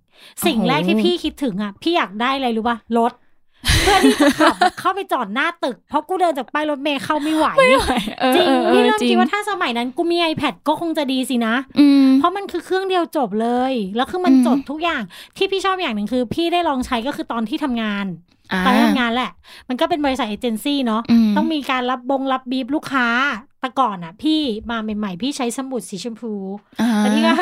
[0.46, 3.12] สิ่งโอ้โหแรกที่พี่คิดถึงอะพี่อยากได้อะไรรู้ป่ะรถ
[3.84, 7.46] เพื่อที่จะขับเข้าไปจอดหน้าตึก เพราะกูเดินจากป้ายรถเมล์เข้าไม่ไหว
[8.34, 15.02] จริงพี่เริ่มคิดว่าถ้าสมัยนั้นกูมี iPad ก็คงจะดีสินะอืมเพราะมันคือเครื่องเดียวจบเลย แล้วคือมันอืมจดทุกอย่าง
[15.36, 18.06] ที่พี่ชอบอย่างหนึ่งคือ พี่ได้ลองใช้ก็คือตอนที่ทำงาน
[18.52, 19.30] อ่าตอนที่ทำงานแหละ
[19.68, 23.06] มันก็เป็นบริษัทเอเจนซี่เนาะอืมต้องมีการรับบงรับบีบลูกค้า
[23.64, 26.32] แต่ก่อนอะ พี่มาใหม่ๆ พี่ใช้สมุดสีชมพู
[26.80, 27.32] อ่าแต่พี่ก็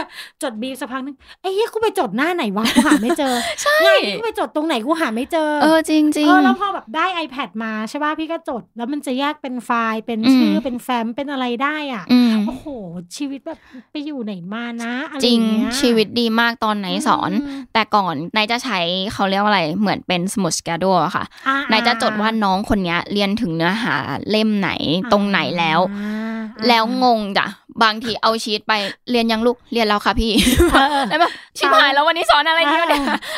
[0.42, 12.66] จดบีบสักพักนึงเอ้ยกูไปจดหน้าไหนวะกูหาไม่เจอใช่งานนี้กูไปจดตรงไหนกูหาไม่เจอเออจริงจริงเออแล้วพอแบบได้ iPad มาใช่ป่ะพี่ก็จด แล้วมันจะแยกเป็นไฟล์เป็นชื่ออืมเป็นแฟ้มเป็นอะไรได้อะอืมโอ้โห
[13.16, 13.58] ชีวิตแบบ
[13.90, 18.80] ไปอยู่ไหนมานะอะไรจริงอย่างเงี้ยชีวิตดีมากตอนไหนสอนอืมแต่ก่อนนายจะใช้
[19.12, 23.94] เขาเรียกว่าอะไรเหมือนเป็นสมุดสแกดูอะค่ะอ่นายจะจดว่าน้องคนเนี้ยเรียนถึงเนื้อหา
[24.30, 24.70] เล่มไหน
[25.12, 26.12] ตรงไหนแล้วอ่า
[26.68, 27.46] แล้วงงจ้ะ
[27.83, 28.72] บางทีเอาชีตไป
[29.11, 30.33] เรียนยังลูกเรียนแล้วค่ะพี่
[30.72, 32.81] เออแล้วแบบชิบหายแล้ววันนี้สอนอะไรเนี่ย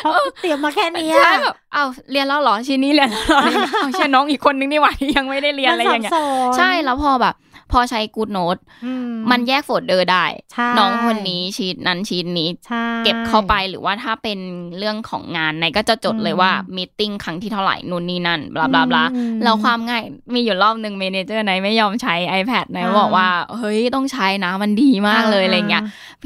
[0.01, 3.41] เพราะเตรียมมาแค่เนี้ยใช่แบบเอาเรียนแล้วเหรอชิ้นนี้เรียนแล้วเหรอ
[3.81, 7.35] เอาใช่น้องอีกคนนึงนี่หว่าที่ยังไม่ได้เรียนอะไรอย่างเงี้ยมันสับสนใช่แล้วพอแบบ
[7.71, 8.93] พอใช้กูดโน้ตอื
[9.31, 14.39] มันแยกโฟลเดอร์ได้ใช่น้องคนนี้ชีตนั้นชีตนี้ใช่เก็บเข้าไปหรือว่าถ้าเป็น
[14.77, 25.83] เรื่องของงานไนท์ก็จะจดเลยว่าอืม meeting ครั้งที่เท่าไหร่นู่นนี่นั่น bla bla bla อืมแล้วความง่ายมีอยู่รอบหนึ่งเมเนเจอร์ไหนไม่ยอมใช้ iPad ไหนอ่าบอกว่า เฮ้ยต้องใช้นะมันดีมากเลยอ่าอะไรเงี้ย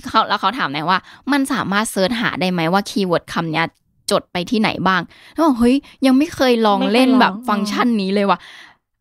[0.09, 0.99] เขาแล้วเขาถามไนท์ว่า
[1.31, 3.67] มันสามารถ search หาได้ไหมว่า keyword คำเนี้ย
[4.11, 5.01] จดไปที่ไหนบ้าง
[5.33, 5.75] แล้วบอกเฮ้ย
[6.05, 8.39] ยังไม่เคยลองเล่นแบบฟังก์ชันนี้เลยว่ะ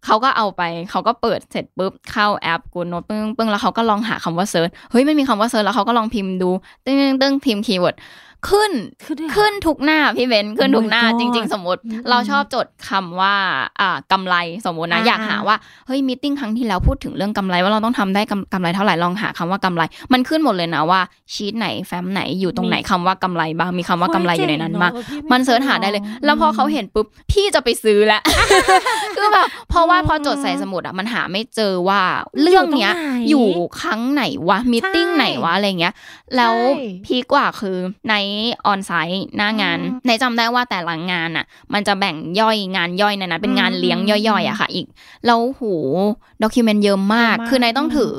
[0.05, 6.51] เขาก็เอาไปเขาก็เปิดเสร็จปุ๊บเข้าแอป GoodNote ปึ้งปึ้งแล้วเขาก็ลองหาคำว่า search เฮ้ยไม่มีคำว่า search แล้วเขาก็ลองพิมพ์ดู
[6.85, 7.97] ตึ้งตึ้งตึ้งพิมพ์ keyword
[8.48, 8.72] ขึ้น
[9.05, 13.35] คือด้วยเหรอขึ้นทุกหน้าพี่เบนขึ้น Oh my ทุกหน้า God จริง ๆ สมมติอืมเราชอบจดคำว่า
[13.81, 14.35] อ่ากำไร
[14.66, 21.01] สมมตินะอ่าอยากหาว่าเฮ้ยมีติ้งครั้งที่แล้วพูดถึงเรื่องกำไรว่าเราต้องทำได้กำกำไรเท่าไหร่ลองหาคำว่ากำไร มันขึ้นหมดเลยนะว่า
[21.35, 28.22] ชีตไหนแฟ้มไหนอยู่ตรงไหนคำว่ากำไรบ้างมีคำว่ากำไรอยู่ในนั้นมากเฮ้ยเจ๋งอะมันเสิร์ชหาได้เลย แล้วพอเขาเห็นปุ๊บพี่จะไปซื้อแล้ว
[29.16, 32.01] คือแบบเพราะว่าพอจดใส่สมุดอะมันหาไม่เจอว่า
[32.42, 32.92] เรื่องเนี้ย
[33.29, 35.94] อยู่ตรงไหนอยู่ครั้งไหนวะมีติ้งไหนวะอะไรเงี้ย
[36.37, 37.77] แล้วใช่พีคกว่าคือ
[38.11, 38.14] ใน
[38.67, 44.87] ออนไซต์หน้างานอืมในจำได้ว่าแต่ละงานอะ มันจะแบ่งย่อยงานย่อยในนั้นเป็นงานเลี้ยงอืมย่อยๆอะค่ะ อีก
[45.27, 45.62] แล้วโห
[46.43, 48.17] ด็อกิเมนต์เยอะมากเยอะมาก คือในต้องถือ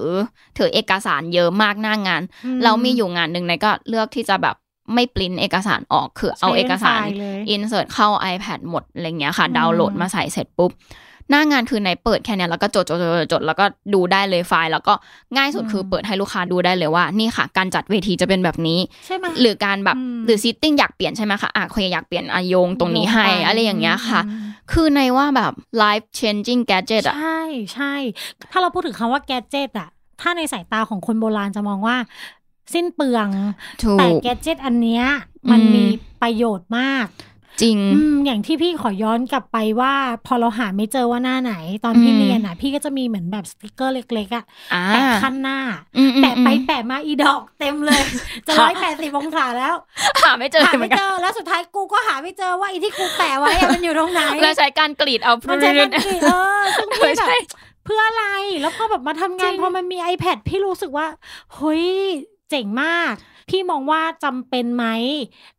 [0.57, 4.55] ถือเอกสารเยอะมากหน้างานอืแล้วมีอยู่งานหนึ่งในก็เลือกที่จะแบบ
[4.93, 10.71] ไม่ปริ้นเอกสารออกคือเอาใช้เอกสารเป็นไฟล์เลยอินเสิร์ตเข้า iPad หมดอะไรเงี้ยค่ะอืมดาวน์โหลดมาใส่เสร็จปุ๊บ
[11.29, 14.93] หน้างานคือในเปิดแค่เนี้ยแล้วก็จดจดจดจดแล้วก็ดูได้เลยไฟล์ แล้วก็
[15.35, 27.41] ง่ายสุดคือเปิดให้ลูกค้าดูได้เลยว่า นี่ค่ะ การจัดเวทีจะเป็นแบบนี้ใช่ไหมหรือการแบบอืมหรือซิตติ้งอยากเปลี่ยนใช่ไหมคะอะเคยอยากเปลี่ยนอะโยงตรงนี้ให้ลงปอะไรอย่างเงี้ยค่ะอืมคือในว่าแบบ life changing gadget อะใช่
[27.73, 27.93] ใช่
[28.51, 29.89] ถ้าเราพูดถึงคำว่าแกจ e t อะ
[30.21, 31.97] ถ้าในสายตาของคนโบราณจะมองว่า
[32.73, 33.27] สิ้นเปลือง
[33.83, 35.05] ถูแต่กแกจ e t อันเนี้ย
[35.51, 35.85] มันอืมมี
[36.21, 37.05] ประโยชน์มาก
[37.61, 39.93] จริงอืมอย่างที่พี่ขอย้อนกลับไปว่า
[40.25, 41.53] พอเราหาไม่เจอว่าหน้าไหน
[41.85, 44.43] ตอนพี่อืมเรียนอะ พี่ก็จะมีเหมือนแบบสติกเกอร์เล็กๆอะ
[44.73, 45.57] อ่าแปะขั้นหน้า
[45.97, 48.01] อืมอืมแปะไปอืมแปะมาอีดอกเต็มเลย
[48.47, 49.75] จะค่ะร้อยแปดสิบองศาแล้ว
[50.21, 57.33] หาไม่เจอหาเหมืไม่อนกัเจนอแล้วสุดท้ายกูก็หาไม่เจอว่าอีที่กูแปะไว้อะมันอยู่ตรงไหนแล้วใช้การกรีดเอามันใช้กันกี่เออซึ่งเอพี่อแบใช่บ
[57.83, 58.25] เพื่ออะไร
[58.61, 61.07] แล้วพอแบบมาทำงานจริงพอมันมี iPad พี่รู้สึกว่า
[61.55, 61.85] เฮ้ย
[62.49, 63.13] เจ๋งมาก
[63.49, 64.85] พี่มองว่าจำเป็นไหม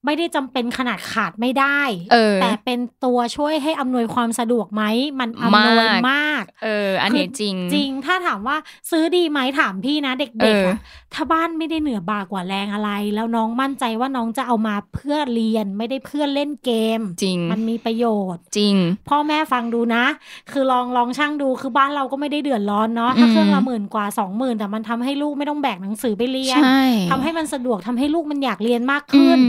[0.05, 1.81] ไม่ได้จำเป็นขนาดขาดไม่ได้
[2.13, 4.83] เออแต่เป็นตัวช่วยให้อำนวยความสะดวกไหม
[5.21, 8.57] มันอำนวยมากมากเออ อันนี้จริง จริง ถ้าถามว่า
[8.91, 10.77] ซื้อดีไหมถามพี่นะเด็กเอๆออะ
[11.15, 18.75] ถ้าบ้านไม่ได้เหนือบากว่าแรงอะไร แล้วน้องมั่นใจว่าน้องจะเอามาเพื่อเรียนไม่ได้เพื่อเล่นเกม จริง มันมีประโยชน์ จริง
[19.09, 20.05] พ่อแม่ฟังดูนะ
[20.53, 29.43] คือลองลองช่างดู คือบ้านเราก็ไม่ได้เดือดร้อนเนาะ ถ้าอืมเครื่องละหมื่นกว่าสองหมื่นแต่มันทำให้ลูกไม่ต้องแบกหนังสือไปเรียนใช่ทำให้มันสะดวกทำให้ลูกมันอยากเรียนมากอืขึ้นม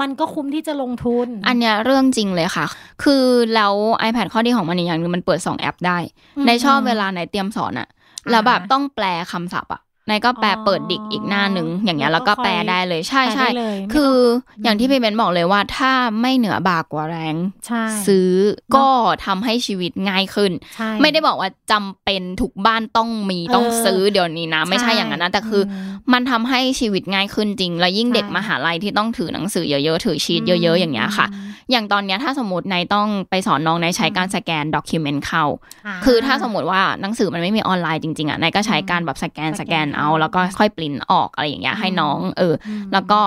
[0.00, 2.66] มันก็คุ้มที่จะลงทุน อันเนี้ยเรื่องจริงเลยค่ะ
[3.02, 3.74] คือแล้ว
[4.08, 5.98] iPad ข้อดีของมันอีกอย่างหนึงมันเปิด 2 แอปได้
[6.36, 7.88] อืมในชอบเวลาในเตรียมสอนอะ
[8.30, 17.34] แล้วแบบอ่าต้องแปลคำศัพท์อะ ในก็แปลอ๋อเปิดดิกอีกหน้าหนึ่งอย่างเงี้ยแล้แล้ววก็ก็แปลคอยได้เลยใช่แปลใช่ได้เลยไม่คือต้องอย่างที่พี่เบนบอกเลยว่าถ้าไม่เหนือบากกว่าแรง
[17.66, 18.30] ใช่ซื้อ
[18.76, 18.88] ก็
[19.26, 31.26] ทำให้ชีวิตง่ายขึ้นใช่ไม่ได้บอกว่าจำเป็นทุกบ้านต้องมีต้องเออซื้อเดี๋ยวนี้นะ ไม่ใช่อย่างนั้นนะแต่คืออมมันทำให้ชีวิตง่ายขึ้นจริง แล้วยิ่งใช่เด็กมหาลัยที่ต้องถือหนังสือเยอะๆถือชีตเยอะ ๆ อย่างเงี้ยค่ะ
[31.70, 43.20] อย่างตอนเนี้ยถ้าสมมตินายต้องไปสอนน้องนายใช้การสแกนด็อกิเมนต์เข้าาคือถ้าสมมติว่าหนังสือมันไม่มีออนไลน์จริงๆอะนายก็ใช้การแบบสแกนสสแกแกนนเอาแล้วก็ค่อยปริ้นออกอะไรอย่างเงี้ยให้น้องเออออืมแล้วก็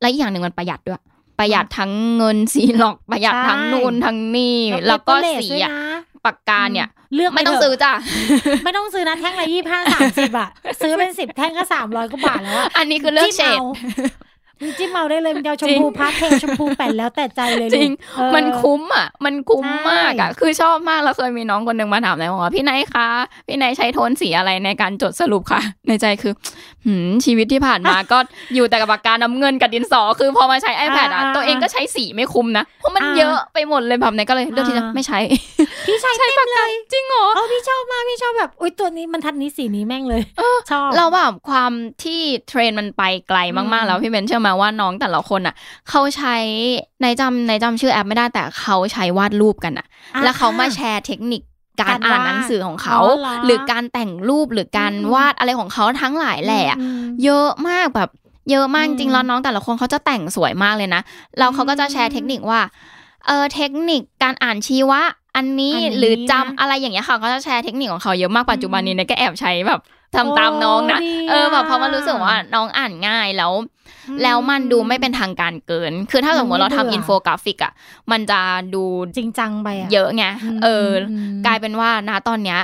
[0.00, 1.00] และอีกอย่างหนึ่งมันประหยัดด้วย
[1.38, 7.92] ประหยัดทั้งเงินสีหลอกประหยัดใช่ทั้งนูนทั้งนี่ แล้แล้ววก็ paperless สีด้วยอะนะปากกาเนี่ย เลือกไม่ต้องปเถะซื้อจ้ะ
[8.64, 10.48] ไม่ต้องซื้อนะแท่งละยี่ห้าสามสิบอะ
[10.80, 13.68] ซื้อเป็นสิบแท่งก็สามร้อยกว่าบาทแล้วอะอันนี้คือเลือกเฉดมึง
[14.78, 23.06] จิ้มเอาได้เลยมึงจะเอาชมพูจริงพาสเทลชมพูแป่นแล้วแต่ใจเลยจริงลูกเออมันคุ้มอะ มันคุ้มใช่มากอะ คือชอบมากแล้วเคยมีน้องคนหนึ่งมาถามนายบอกว่าพี่นายคะ
[23.48, 26.32] พี่นายใช้โทนสีอะไรในการจดสรุปค่ะ ในใจคือ
[26.86, 28.18] หืมชีวิตที่ผ่านมาก็
[28.54, 35.18] อยู่แต่กับปากกาน้ำเงินกับดินสอ คือพอมาใช้ iPad อะอ่าตัวเองก็ใช้สีไม่คุ้มนะเพราะมันอ่าเยอะไปหมดเลยแบบนายก็เลยเลือกที่จะอ่าไม่ใช้
[35.86, 40.22] พี่ใช้ใช้ปากกาจริงเหรอเออพี่ชอบมากพี่ชอบแบบอุ้ยตัวนี้มันทัดนี้สีนี้แม่งเลย
[40.70, 45.54] ชอบเราแบบความที่เทรนด์มันไปไกลมากๆแล้วพี่เบนเชื่อไหมว่าน้องแต่ละคนอะ
[45.88, 46.36] เขาใช้
[47.02, 51.42] ไนท์จำไนท์จำชื่อแอปไม่ได้แต่เขาใช้วาดรูปกันอะอ่าแล้วเขามาแชร์เทคนิค
[51.80, 58.10] การการอ่านวาดหนังสือของเขาอ๋อเหรอหรือการแต่งรูปหรือการอืมวาดอะไรของเขาทั้งหลายแหละอะอืมเยอะมากแบบ
[58.50, 61.02] เยอะมากอืจมริงๆแล้วน้องแต่ละคนเขาจะแต่งสวยมากเลยนะ
[61.38, 62.60] แล้วเขาก็จะแชร์เทคนิคว่า
[63.26, 65.00] เออเทคนิคการอ่านชีวะ
[65.36, 69.80] อันนี้อันนี้หรือจำนะอะไรอย่างเงี้ยค่ะเขาจะแชร์เทคนิคของเขาเยอะมากปัจจุบันนี้เนี่ยก็แอบใช้แบบ
[70.16, 73.52] ทำตามน้องนะโดีเออแบบเพราะอะมันรู้สึกว่าน้องอ่านง่ายแล้ว
[74.08, 77.72] อืมแล้วมันดูไม่เป็นทางการเกิน คือถ้าสมมติเรามันไม่ทำเบื่ออิอินโฟกราฟิกอะ
[78.10, 78.40] มันจะ
[78.74, 78.84] ดู
[79.16, 82.58] จริงจังไปอะเยอะไงมเอออมกลายเป็นว่านะตอนเนี้ย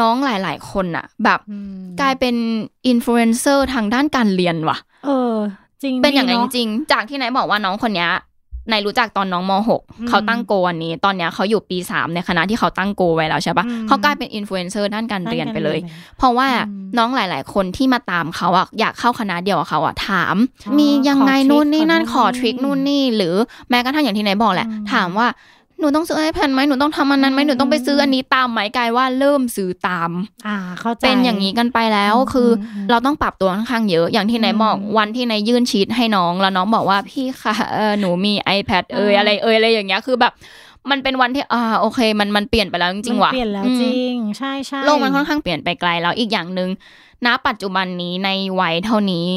[0.00, 2.34] น้องหลาย ๆ คนอะ แบบอืมกลายเป็น
[2.86, 5.34] อินฟลูเอนเซอร์ทางด้านการเรียนว่ะ เออ
[5.82, 8.10] จริงเป็นอย่างนั้นดีจเะริงๆจากที่ไหนบอกว่าน้องคนเนี้ย
[8.70, 23.34] นายรู้จักตอนน้องมอืม .6 เขาตั้ง goal วันนี้ ตอนเนี้ยเขาอยู่ปี3ในคณะที่เขาตั้ง goal ไว้แล้วใช่ปะอืมเขากลายเป็นอินฟลูเอนเซอร์ด้านการเรียนไปเลยด้านการเพราะว่าอืมน้องหลาย ๆ คนที่มาตามเขาอะอยากเข้าคณะเดียวกับเขาอะถามอ๋อมียังไงขอทริคนู่นนี่นั่นขขออนู่นทริคนี่นู่นนี่หรือ
[23.70, 25.26] แม้กระทั่งอย่างที่ไหนบอกแหละอืมถามว่า
[25.80, 30.10] หนูต้องซื้อ iPad ไหมหนูต้องทำอันนั้นไหมอืมหนูต้องไปซื้ออันนี้ตามไหมกลายว่าเริ่มซื้อตาม
[30.46, 40.32] อ่า เข้าใจเป็นอย่างนี้กันไปแล้วอืมคืออมเราต้องปรับตัวค่อนข้างเยอะ อย่างที่ไหนบอกอืมวันที่ไหนยื่นชีตให้น้องแล้วน้องบอกว่าพี่ค่ะเออหนูมี iPad เอยอ่าอะไรเอยอะไรอย่างเงี้ยคือแบบ
[40.90, 46.70] มันเป็นวันที่อ่าโอเค มันมันเปลี่ยนไปแล้วจริงๆมัว่ะเปลี่ยนแล้วอืมจริงใช่ใช่โลกมันค่อนข้างเปลี่ยนไปไกลแล้วอีกอย่างหนึ่ง
[47.26, 49.28] ณปัจจุบันนี้ในวัยเท่านี้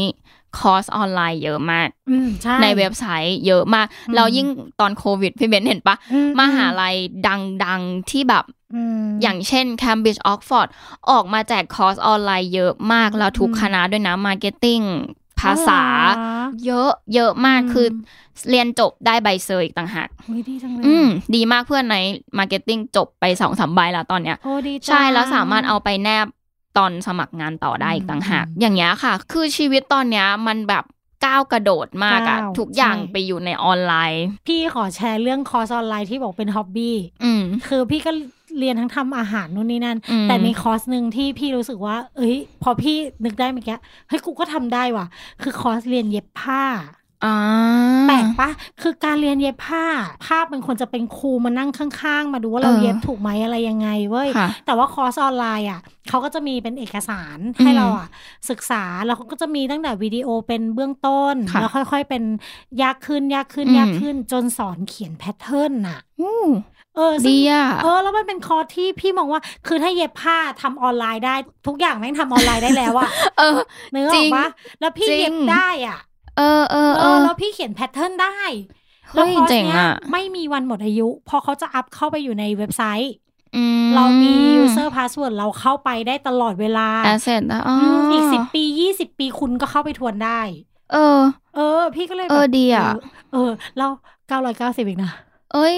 [0.59, 4.47] คอร์สออนไลน์เยอะมากอืมใช่ในเว็บไซต์เยอะมากอืมแล้วยิ่ง
[4.79, 6.95] ตอนโควิดพี่เบนเห็นปะอืมหาลัย
[7.65, 8.43] ดังๆที่แบบ
[9.03, 10.67] มอย่างเช่น Cambridge Oxford
[11.11, 14.85] ออกมาแจกคอร์สออนไลน์เยอะมาก แล้วทุกอืมคณะด้วยนะ Marketing
[15.39, 15.81] ภาษา
[16.19, 17.87] อ๋อเยอะเยอะมากอืมคือ
[18.49, 21.97] เรียนจบได้ใบ cert อีกต่างหากอุ๊ยดีจังเลยอืมดีมากเพื่อนใน
[22.37, 26.27] Marketing จบไปสองสามใบแล้วตอนเนี้ยโอ้ดีจังใช่แล้วสามารถเอาไปแนบ
[26.77, 30.83] ตอนสมัครงานต่อได้อีกต่างหากอืมอย่างเงี้ยค่ะ คือชีวิตตอนเนี้ยมันแบบ
[31.25, 38.11] ก้าวกระโดดมากอะก้าวทุกอย่างใช่ไปอยู่ในออนไลน์ พี่ขอแชร์เรื่องคอร์สออนไลน์ที่บอกเป็น hobby อืมคือพี่ก็
[38.59, 45.05] เรียนทั้งทำอาหารนู่นนี่นั่นอืมแต่มีคอร์สหนึ่งที่พี่รู้สึกว่า เอ้ย พอพี่นึกได้เมื่อกี้เฮ้ยกูก็ทำได้ว่ะ
[45.41, 47.02] คือคอร์สเรียนเย็บผ้าอ่า
[48.07, 48.49] แปลกปะ
[48.81, 49.85] คือการเรียนเย็บผ้า
[50.25, 58.07] ภาพมันควรจะเป็นครูมานั่งข้างๆ มาดูว่าเราเออเย็บถูกไหมอะไรยังไงเว้ยค่ะแต่ว่าคอร์สออนไลน์อะเขาก็จะมีเป็นเอกสารให้อืมเราอะ
[58.49, 62.23] ศึกษาแล้วเขาก็จะมีตั้งแต่วิดีโอเป็นเบื้องต้นค่ะแล้วค่อยๆเป็น
[62.81, 66.29] ยากขึ้นยากขึ้นอืมยากขึ้นจนสอนเขียน pattern น่ะอู้
[66.95, 71.35] เออซึ่งดีอะเออ แล้วมันเป็นคอร์สที่พี่มองว่า คือถ้าเย็บผ้าทำออนไลน์ได้
[71.67, 73.59] ทุกอย่างแม่งทำออนไลน์ได้แล้วอะเออ
[73.91, 74.45] เนื้ออจริอกงปะ
[74.79, 75.97] แล้วพี่จริงเย็บได้อะ
[76.37, 78.37] เออเออเอเอออแล้วพี่เขียน pattern ได้
[79.11, 83.13] เฮ้ยแล้วคอร์สเจ๋งเนี้ยอะไม่มีวันหมดอายุเพอเขาจะอัพเข้าไปอยู่ในเว็บไซต์
[83.55, 83.63] อื
[83.95, 90.39] เรามี user password เราเข้าไปได้ตลอดเวลาแอสเซทนะอ๋ออืมออีกสิบปียี่สิบปีคุณก็เข้าไปทวนได้
[90.93, 91.19] เออ
[91.55, 92.85] เออ พี่ก็เลยแบบเออดีอะ
[93.31, 93.87] เเออ เรา
[94.27, 95.11] เก้าร้อยเก้าสิบอีกนะ
[95.53, 95.77] เอ้ย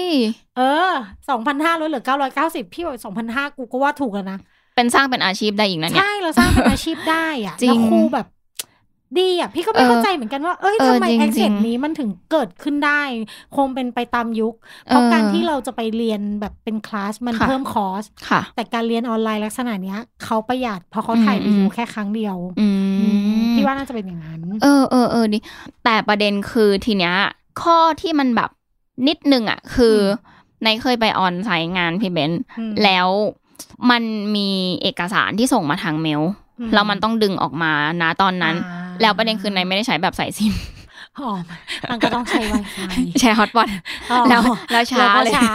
[0.56, 0.90] เออ
[1.28, 4.38] สองพันห้าลดเหลือเก้าร้อยเก้าสิบพี่บอกสองพันห้ากูก็ว่าถูกแล้วนะ
[4.76, 8.26] เป็นสร้างเป็นอาชีพได้อีกนะเนี่ย ใช่ เราสร้างเป็นอาชีพได้อะจริงแล้วครูแบบ
[9.18, 13.02] ดีอะพี่ก็ไม่เออเข้าใจเหมือนกันว่า เอ้ยเออทำไมจริง action จริงนี้มันถึงเกิดขึ้นได้
[13.56, 14.54] คงเป็นไปตามยุค
[14.86, 22.66] เพราะเออการที่เราจะไปเรียนแบบเป็นคลาสมันค่ะเพิ่มคอร์สค่ะแต่การเรียนออนไลน์ลักษณะเนี้ยเขาประหยัดเพราะเขาถ่ายอืมวิดีโออืมแค่ครั้งเดียวอื
[23.40, 25.38] มพี่ว่าน่าจะเป็นอย่างนั้น เออเออเออดิ
[25.84, 27.14] แต่ประเด็นคือทีเนี้ย
[27.62, 28.50] ข้อที่มันแบบ
[29.08, 30.00] นิดนึงอะ คืออ
[30.64, 33.08] ในเคยไป on-site งานพี่เบนซ์อืมแล้ว
[33.90, 34.02] มัน
[34.36, 34.48] มี
[34.82, 36.22] เอกสารที่ส่งมาทางเมล
[36.60, 40.52] อืมแล้วมันต้องดึงออกมานะตอนนั้นอ่า แล้วประเด็นคือในไม่ได้ใช้แบบใส่ซิม
[41.18, 41.30] อ๋อ
[41.90, 43.68] มันก็ต้องใช้ Wi-Fi ใช้ฮอต p อ t
[44.10, 45.48] อ๋อแล้วแล้วช้าเลยแล้วก็ช้า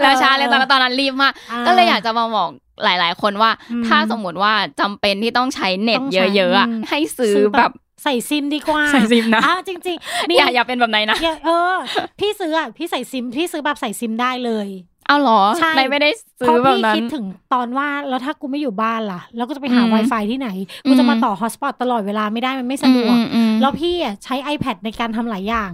[0.00, 2.50] แล้วช้าเลยตอนนั้นตอนนั้นรีบมากอ่าก็เลยอยากจะมาบอก
[2.84, 7.70] หลาย ๆ คนว่าอืมถ้าสมมติว่าจำเป็นที่ต้องใช้เน็ตต้องเยใช้อะๆอะอืมให้ซื้อซื้อแบบ
[8.02, 11.76] ใส่ซิมดีกว่าใส่ซิมนะอ่าจริงๆมีอย่าอย่าเป็นแบบไหนนะอย่าเออ
[12.20, 14.68] พี่ซื้ออะพี่ใส่ซิมพี่ซื้อแบบใส่ซิมได้เลย
[15.06, 20.48] เอาเหรอใช่ในไม่ได้เพซื้อราะแบบพี่นั้นคิดถึงตอนว่าแล้วถ้ากูไม่อยู่บ้านล่ะ แล้วก็จะไปหาอืม Wi-Fi ที่ไหน
[20.88, 25.70] กูจะมาอืมต่อ hotspot ตลอดเวลาไม่ได้มันไม่สะดวกอืมอืมอืมแล้วพี่อะใช้ iPad ในการทำหลายอย่าง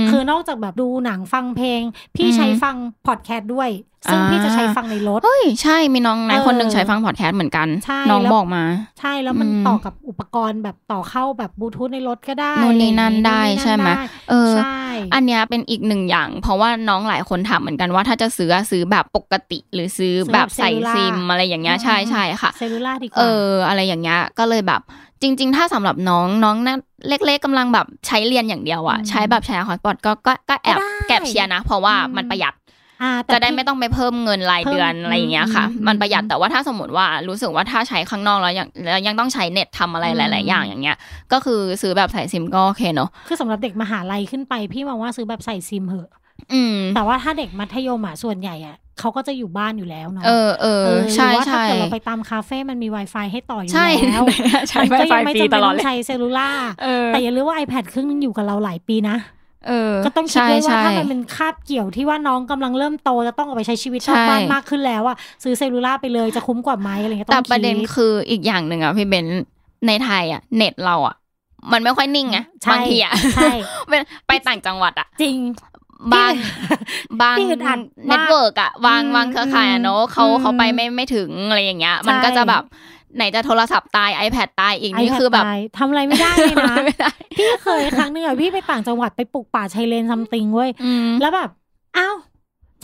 [0.00, 1.80] มคือนอกจากแบบดูหนังฟังเพลง
[2.16, 3.70] พี่อืมใช้ฟังพอดแคสต์ด้วย
[4.10, 8.64] ซึ่งอ่าพี่จะใช้ฟังในรถ เฮ้ย ใช่มีน้องนายเออคนหนึ่งใช้ฟังพอดแคสต์เหมือนกันใช่น้องแล้วบอกมา
[9.00, 14.82] ใช่แล้วมันอืมต่อกับอุปกรณ์แบบต่อเข้าแบบบลูทูธในรถก็ได้นู่นนี่นั่นอะรได้อย่างงี้ใช่ไหมนู่นนี่นั่นเออใช่
[15.14, 24.80] อันเนี้ยเป็นอีกหนึ่งอย่าง เพราะว่าน้องหลายคนถามเหมือนกันว่าถ้าจะซื้ออะซื้อแบบปกติ หรือซื้อแบบใส่ซิมอะไรอย่างเงี้ยใช่ใช่ค่ะ cellular ดีกว่าเอออะไรอย่างเงี้ยก็เลยแบบ
[25.22, 26.76] จริง ๆ ถ้าสำหรับน้องน้องน่า
[27.08, 32.54] เล็ก ๆกำลังแบบใช้เรียนอย่างเดียวอะอืมใช้แบบแชร์ hotspot ก็ก็ก็แอบก็ได้แอบเชียร์นะ เพราะว่าอืมมันประหยัด
[33.02, 40.96] อ่าแต่จะได้พี่ไม่ต้องไปเพิ่มเงินรายเดือนเพิ่มอะไรอย่างเงี้ยค่ะอืมมันประหยัดอืมแต่ว่าถ้าสมมติว่ารู้สึกว่าถ้าใช้ข้างนอกแล้วยังแล้วยังต้องใช้เน็ตทำอะไรอืมหลาย ๆ อย่างอย่างเงี้ย
[41.32, 46.10] ก็คือซื้อแบบใส่ซิมก็โอเคเนอะคือสำหรับเด็กมหาลัยขึ้นไปพี่มองว่าซื้อแบบใส่ซิมเหอะ
[46.52, 54.24] อืม แต่ว่าถ้าเด็กมัธยมอะส่วนใหญ่อะเขาก็จะอยู่บ้านอยู่แล้วเนาะเออเออเออใช่หรือว่าถ้าใช่เกิดเราไปตามคาเฟ่มันมี Wi-Fi ให้ต่ออยู่ใช่แล้ว
[54.68, 56.48] ใช้มันไฟก็ยังไม่ฟรีจำตเป็นลอต้ดอเลงยใช้ cellular
[56.82, 59.16] เออแต่อย่าลืมว่า iPad เครื่องนึงอยู่กับเราหลายปีนะ
[59.66, 69.26] เออก็ต้องคิดใช่ด้วยว่าใช่ถ้ามันเป็นคาบเกี่ยวที่ว่าน้องกำลังเริ่มโตจะต้องออกไปใช้ชีวิตนอกใช่บ้านมากขึ้นแล้วอะซื้อ cellular ไปเลยจะคุ้มกว่าไหมอะไรเงี้ยแต่ต้องประเด็นคิดคืออีกอย่างหนึ่งอะพี่เบน
[69.86, 71.14] ในไทยอะเน็ตเราอะ
[71.72, 73.50] มันไม่ค่อยนิ่งไงใช่บางทีอะใช่
[73.88, 75.36] เป็นไปต่างจังหวัดอะจริง
[76.14, 76.32] บาง
[77.20, 77.78] บางพี่อึดอัด
[78.08, 82.62] network อะวางอืมวางเครือข่ายอะเนอะเขาอืมเขาไปไม่ไม่ถึงอะไรอย่างเงี้ย มันใช่ก็จะแบบ
[83.16, 91.50] ไหนจะโทรศัพท์ตาย iPad ตายอีกนี่ iPad คือแบบตายทำอะไรไม่ได้เลยนะไม่ได้พี่เคยครั้งหนึ่งอะพี่ไปต่างจังหวัดไปปลูกป่าชายเลน something เว้ยอืมแล้วแบบ
[91.96, 92.16] อ้าว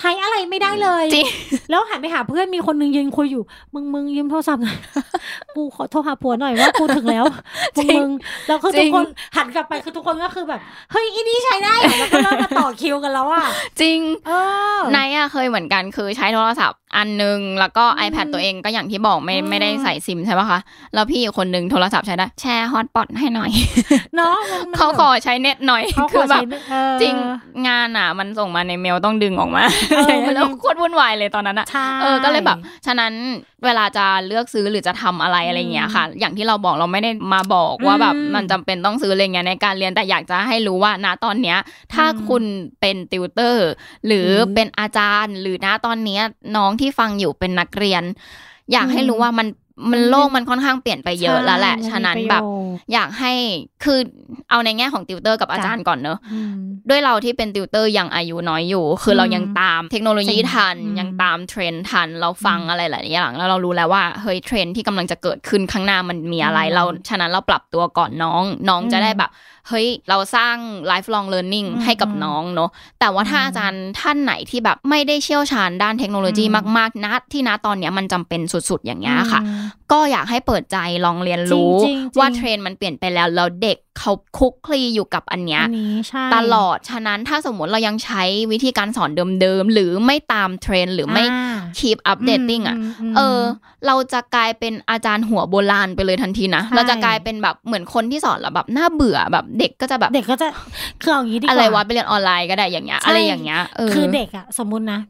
[0.00, 1.26] ใช้อะไรไม่ได้เลยจริง
[1.70, 3.42] แล้วหันไปหาเพื่อนมีคนนึงยืนคุยอยู่
[3.74, 4.78] มึงมึงยืมโทรศัพท์หน่อย
[5.56, 7.24] กูขอโทรหาผัวหน่อยว่ากูถึงแล้ว
[7.76, 8.10] มึงจริงมึง
[8.46, 10.60] แล้วคือจริทุกงคนหันกลับไปคือทุกคนก็คือแบบ
[10.92, 13.44] เฮ้ยอีนี่ใช้ได้เหรอแล้วก็เริ่มมาต่อคิวกันแล้วอะ
[13.80, 14.32] จริงเอ
[14.76, 20.58] อไนท์อะเคยเหมือนกันคือใช้โทรศัพท์อันหนึง แล้วก็อืม iPad ตัวเองก็อย่างที่บอกไม่อืมไม่ได้ใส่ซิมใช่ปะคะ
[20.94, 23.50] แล้วพี่อีกคนนึงโทรศัพท์ใช้ได้แชร์ฮอตปอตให้หน่อย
[24.16, 27.14] เนาะมันมันเขาขอใช้เน็ตหน่อยเขาขคืออแบบใช้เออจริง
[27.68, 29.83] งานอะ มันส่งมาในเมลต้องดึงออกมาเออ
[30.26, 33.12] มันแล้วโคตรวุ่นวายเลยตอนนั้นอะใช่เออก็เลยแบบฉะนั้น
[33.64, 41.58] เวลาจะเลือกซื้อหรือจะทำอะไรอะไรเงี้ยค่ะ อย่างที่เราบอกเราไม่ได้มาบอกว่าแบบอืมมันจำเป็นต้องซื้ออะไรเงี้ยในการเรียนแต่อยากจะให้รู้ว่าณตอนเนี้ย
[41.94, 42.42] ถ้าอืมคุณ
[42.80, 43.68] เป็นติวเตอร์
[44.06, 46.22] หรือหรือเป็นอาจารย์ หรือณตอนเนี้ย
[46.56, 48.02] น้องที่ฟังอยู่เป็นนักเรียน
[48.72, 49.46] อยากให้อืมรู้ว่ามัน
[49.90, 53.32] มันโลกมันค่อนข้างเปลี่ยนไปเยอะแล้วแหละใช่ฉะนั้นมัมีแบบประโยชน์อยากให้
[53.84, 53.98] คือ
[54.50, 56.52] เอาในแง่ของติวเตอร์กับอาจารย์ก่อนเนอะอืม
[56.90, 69.30] ด้วยเราที่เป็นติวเตอร์ยังอายุน้อยอยู่ คือเรายังตามเทคโนโลยีจริงทันอืมยังตามเทรนด์ทัน เราฟังอะไรหลายอย่างแล้วเรารู้แล้วว่าเฮ้ยเทรนด์ที่กำลังจะเกิดขึ้นข้างหน้ามันมีอะไรอืมเราฉะนั้นเราปรับตัวก่อนน้อง น้องอืมจะได้แบบ
[69.68, 70.56] เฮ้ยเราสร้าง
[70.90, 88.22] lifelong learning อืมให้กับอืมน้องเนอะแต่ว่าถ้าอืมอาจารย์ท่านไหนที่แบบไม่ได้เชี่ยวชาญด้านเทคโนโลยีอืมมากๆนะที่นะตอนเนี้ยมันจำเป็นสุดๆอย่างเงี้ยค่ะอืมก็อยากให้เปิดใจลองเรียนรู้จริงๆจริงว่าเทรนด์มันเปลี่ยนไปแล้วแล้วเด็กเขาคลุกคลีอยู่กับอันเนี้ยอันนี้ใช่ตลอดฉะนั้นถ้าสมมติเรายังใช้
[88.52, 93.40] วิธีการสอนเดิมๆหรือไม่ตามเทรนด์หรือไม่อ่า keep updating อะมมเออ
[93.86, 100.48] เราจะกลายเป็นอาจารย์หัวโบราณไปเลยทันทีนะใช่เราจะกลายเป็นแบบเหมือนคนที่สอนแล้วแบบน่าเบื่อแบบเด็กก็จะแบบเด็กก็จะ
[101.02, 105.00] คือเอาอย่างนี้ดีกว่าอะไรวะไปเรียนออนไลน์ก็ได้อย่างเงี้ยใช่อะไรอย่างเงี้ยเออคือเด็กอะสมมุตินะ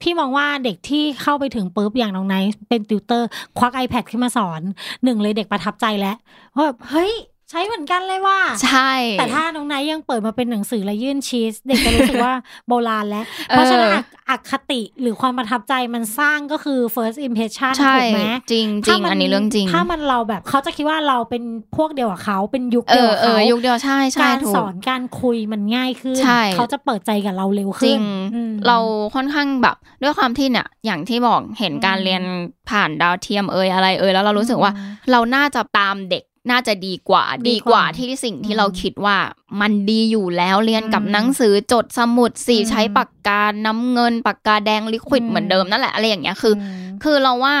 [0.00, 4.60] พี่มองว่าเด็กที่เข้าไปถึงปุ๊บอย่างน้องไนท์เป็นติวเตอร์ ควัก iPad ขึ้นมาสอน
[5.04, 6.16] หนึ่งเลยเด็กประทับใจแล้ว
[6.56, 7.12] ว่าเฮ้ย
[7.50, 12.34] ใช้เหมือนกันเลยว่า ใช่ แต่ถ้าน้องไนท์ยังเปิดมาเป็นหนังสือและยื่นชีส เด็กจะรู้สึกว่า
[12.68, 21.42] โบราณแล้ว เพราะฉะนั้นอะอคติหรือความประทับใจมันสร้างก็คือ first impression ใช่ถูกไหมจริงจริถ้างมัอันนี้เรื่องจริง ถ้ามันเราแบบเขาจะคิดว่าเราเป็น
[21.76, 28.02] พวกเดียวกับเขาเป็นยุคเอเดียวอกับเอเขาอยุคเดียวใช่ใช่การถูกสอนการคุยมันง่ายขึ้นใช่เขาจะเปิดใจกับเราเร็วจขึ้รินง
[28.34, 28.78] อืมเรา
[29.14, 32.22] ค่อนข้างแบบด้วยความที่เนี่ยอย่างที่บอกเห็นการอืมเรียน
[32.70, 39.16] ผ่านดาวเทียมเอ่ยอะไรเอ่ยแล้วเรารู้สึกว่าอืมเราน่าจะตามเด็ก น่าจะดีกว่า ดีดีกกว่าว่าที่สิ่งที่อืมเราคิดว่า
[39.60, 47.56] มันดีอยู่แล้วเรียนกับอืมหนังสือจดสมุดสีอืมใช้ปากกาน้ำเงินปากกาแดงลิควิดอืมเหมือนเดิมนั่นแหละอะไรอย่างเงี้ยคืออมคือเราว่า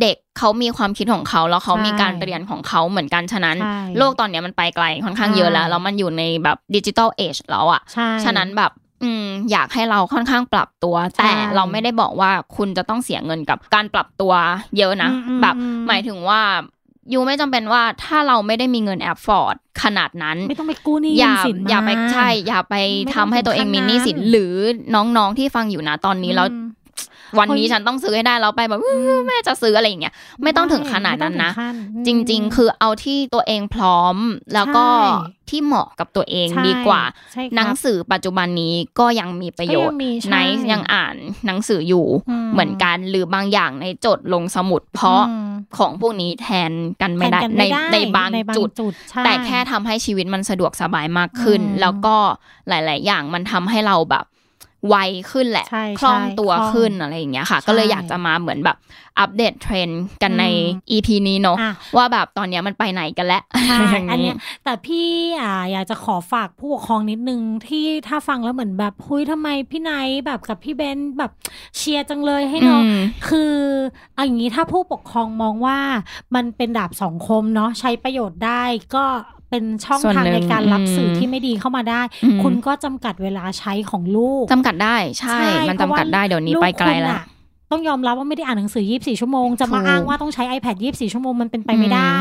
[0.00, 8.72] เด็กเขามีความคิดของเขาแล้วเขาใช่มีการเรียนของเขาเหมือนกันฉะนั้นใช่โลกตอนเนี้ยมันไปไกลค่อนข้างเยอะแล้วใช่แล้วมันอยู่ในแบบดิจิตอลเอจแล้วอะใช่ฉะนั้นแบบ
[9.04, 14.32] อืมอยากให้เราค่อนข้างปรับตัวใช่แต่เราไม่ได้บอกว่าคุณจะต้องเสียเงินกับการปรับตัว
[14.78, 16.40] เยอะนะอืมอืมแบบอืมหมายถึงว่า
[17.12, 22.74] ยูไม่จำเป็นว่าถ้าเราไม่ได้มีเงินแอปฟอร์ดขนาดนั้น ไม่ต้องไปกู้หนี้อย่ายืมสินอย่าไปมใช่ อย่าไป
[23.06, 24.54] ไม่ทำต้องให้ตัวเองถึงขั้นมีหนี้สินนั้นหรือ
[24.94, 26.66] น้องๆที่ฟังอยู่นะตอนนี้แล้วอืม
[27.38, 34.16] วันนี้เฮ้ยฉันต้องซื้อให้ได้แล้วไปแบบอื้อแม่จะซื้ออะไรอย่างเงี้ยไม่ต้องถึงขนาดนั้นนะไม่ต้องถึงขั้จริง ๆ คือเอาที่ตัวเองพร้อม
[34.54, 41.16] แล้วก็ใช่ที่เหมาะกับตัวเองใช่ดีกว่าใช่ครับหนังสือปัจจุบันนี้ก็ยังมีประโยชก็ยัน์งมีใช่นายยังอ่าน
[41.46, 52.16] หนังสืออยู่อืมเหมือนกันหรือบางอย่างในจดลงสมุด เพราะอืมของพวกนี้แทนกันไม่ได้แทนกันในไม่ได้ในบางจุดใช่แต่แค่ทำให้ชีวิตมันสะดวกสบายมากขึ้นอืมแล้วก็
[52.68, 54.24] หลาย ๆ อย่างมันทำให้เราแบบ
[54.88, 54.96] ไว
[55.30, 58.76] ขึ้นแหละใช่คล่องใช่ตัวคล่องขึ้นอะไรอย่างเงี้ยค่ะใช่ก็เลยอยากจะมาเหมือนแบบ
[59.18, 60.52] อัปเดตเทรนด์กันในอื
[60.88, 65.08] ม EP นี้เนาะอะว่าแบบตอนเนี้ยมันไปไหนกันแล้วใช่อย่างอันนี้เนี้ยแต่พี่
[65.40, 71.32] อ่าอยากจะขอฝากผู้ปกครองนิดนึงที่ถ้าฟังแล้วเหมือนแบบหุยทำไมพี่ไนท์แบบกับพี่เบนซ์แบบ
[71.76, 73.54] เชียร์จังเลยให้น้องอืมคือ
[74.14, 75.78] เอาอย่างนี้ถ้าผู้ปกครองมองว่า
[76.34, 78.62] มันเป็นดาบสองคมเนาะใช้ประโยชน์ได้
[78.96, 79.06] ก็
[79.50, 87.24] เป็นช่องส่วนทางหนึ่งในการรับอืมสื่อที่ไม่ดีเข้ามาได้อืมคุณก็จำกัดเวลาใช้ของลูกจำกัดได้ใช่ มันจำกัดได้เดี๋ยวนี้ไปไกลแล้วลูคุณอะ
[87.72, 92.16] ต้องยอมรับว่าไม่ได้อ่านหนังสือ 24 ชั่วโมง จะมาถูกอ้างว่าต้องใช้ iPad 24 ชั่วโมงมันเป็นไปไม่ได้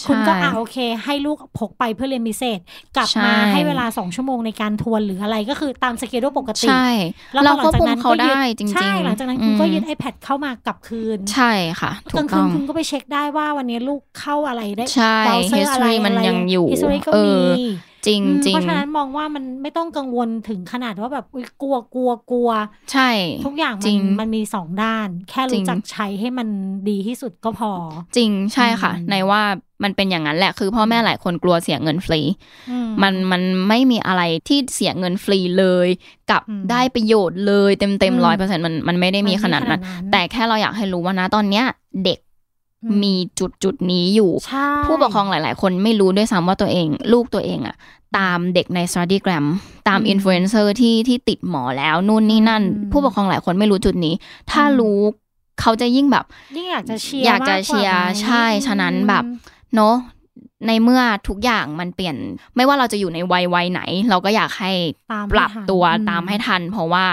[0.00, 2.58] ใช่คุณก็อะโอเค ให้ลูกพกไปเพื่อเรียนพิเศษ
[2.96, 6.88] กลับมาใช่ให้เวลา 2 ชั่วโมงในการทวนหรืออะไรก็คือตาม schedule ปกติ ใช่
[7.34, 17.62] แล้วเราพอหก็ลังจากนั้นคุมเขาก็ยึได้จริงๆใช่หลังจากนั้นคุณก็อืมยึด iPad เข้ามากลับคืน ใช่ค่ะถูกลากงคืต้นองคุณก็ไปเช็คได้ว่าวันนี้ลูกเข้าอะไรได้ใช่เบราว์เซอร์อะไร history มันยังอยู่ history ก็มีเออ
[18.06, 22.50] จริงอืมจริงเพราะฉะนั้นมองว่ามันไม่ต้องกังวลถึงขนาดว่าแบบอุ๊ยกลัวกลัวกลัว
[22.92, 23.10] ใช่
[23.44, 26.48] ทุกอย่างจมัรินงมันมีสองด้าน แค่จริรู้งจักใช้ให้มัน
[26.88, 27.72] ดีที่สุดก็พอ
[28.16, 29.42] จริงใช่ค่ะอืมในว่า
[29.84, 32.20] มันเป็นอย่างนั้นแหละ คือพ่อแม่หลายคนกลัวเสียเงินฟรี
[32.70, 35.88] อืมันมันไม่มีอะไรที่เสียเงินฟรีเลย
[36.30, 41.64] กับอืมได้ประโยชน์เลยเต็มอืเต็มมร้อยเปอร์เซ็นต์มันมันไม่ได้มีขนาดนั้น แต่แค่เราอยากให้รู้ว่านะตอนเนี้ย
[42.04, 42.23] เด็กอื
[43.02, 47.76] มีจุดจุดนี้อยู่ใช่ผู้ปกครองหลาย ๆ คนไม่รู้ด้วยซ้ำว่าตัวเอง ลูกตัวเองอะ
[48.18, 49.44] ตามเด็กใน study gram
[49.88, 54.14] ตามอืมอินฟลูเอนเซอร์ที่ที่ติดหมอแล้วนู่นนี่นั่นอืมผู้ปกครองหลายคนไม่รู้จุดนี้
[54.50, 54.98] ถ้าอืมรู้
[55.60, 56.24] เขาจะยิ่งแบบ
[56.56, 59.94] ยิ่งอยากจะเชียร์อยากจะมเชียร์ไหมใช่ฉะนั้นแบบอืมเนาะ
[60.66, 62.16] ในเมื่อทุกอย่างมันเปลี่ยน
[62.56, 64.72] ไม่ว่าเราจะอยู่ในวัยวัยไหน เราก็อยากให้
[65.12, 67.04] ตามให้ปรับทันตัวอืมตามให้ทัน เพราะว่า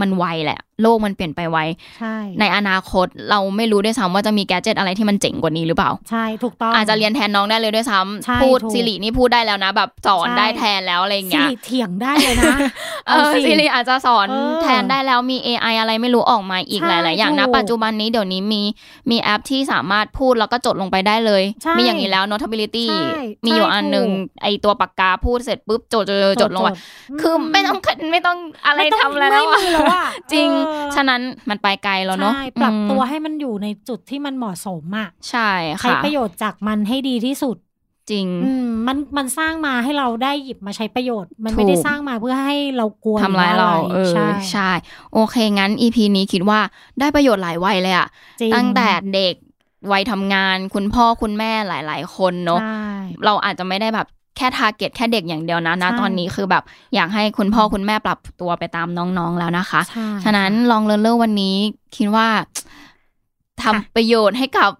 [0.00, 1.58] มันไวแหละโลกมันเปลี่ยนไปไว
[1.98, 12.56] ใช่ในอนาคตเราไม่รู้ด้วยซ้ำว่าจะมี gadget อะไรที่มันเจ๋งกว่านี้หรือเปล่า ใช่ถูกต้องอาจจะเรียนแทนน้องได้เลยด้วยซ้ำใช่พูดถูก Siri นี่พูดได้แล้วนะ แบบสอนใช่ได้แทนแล้วอะไรอย่างเงี้ย Siri เถียงได้เลยนะ
[13.06, 18.62] เออสิสิริอาจจะสอนเออแทนได้แล้วมี AI อะไรไม่รู้ออกมาอีกใช่หลาย ๆ อย่างนะถูกปัจจุบันนี้เดี๋ยวนี้มี
[19.10, 26.70] มีแอปที่สามารถพูดแล้วก็จดลงไปได้เลยใช่มีอย่างนี้แล้ว notability ใช่มีอยู่ใช่อันหนึ่งถูกไอตัวปากกาพูดเสร็จปุ๊บจดจดจดจดลงไป
[27.20, 27.78] คือไม่ต้อง
[28.12, 35.50] ไม่ต้องอะไรไม่ต้ทำแล้วไม่อะมีแล้วอะจริงเฉะนั้นมันไปไกลแล้วเนาะใช่ปรับตัวอืมให้มันอยู่ในจุดที่มันเหมาะสมอะใช่
[35.80, 37.56] ใช้ค่ะประโยชน์จากมันให้ดีที่สุด
[38.10, 44.70] จริงอืมมันมันสร้างมาให้เราได้หยิบมาใช้ประโยชน์ มันไม่ได้ถูกสร้างมาเพื่อให้เรากลัวทำร้ายเราหเอรืออว่าะไรใช่
[45.12, 46.60] โอเค งั้น EP นี้คิดว่า
[47.00, 48.08] ได้ประโยชน์หลายวัยเลยอะ
[48.40, 49.34] จริงตั้งแต่เด็ก
[49.92, 52.86] วัยทำงาน คุณพ่อคุณแม่หลาย ๆ คนเนาะใช่
[53.24, 54.06] เราอาจจะไม่ได้แบบ
[54.36, 56.62] แค่ทาร์เก็ตแค่เด็กอย่างเดียวนะนะใช่ตอนนี้คือแบบ
[56.94, 61.56] อยากให้คุณพ่อคุณแม่ปรับตัวไปตามน้องๆแล้วนะคะใช่ฉะนั้นลองเรียนรู้วันนี้
[61.96, 62.28] คิดว่า
[63.62, 64.70] ทำค่ะประโยชน์ให้กับ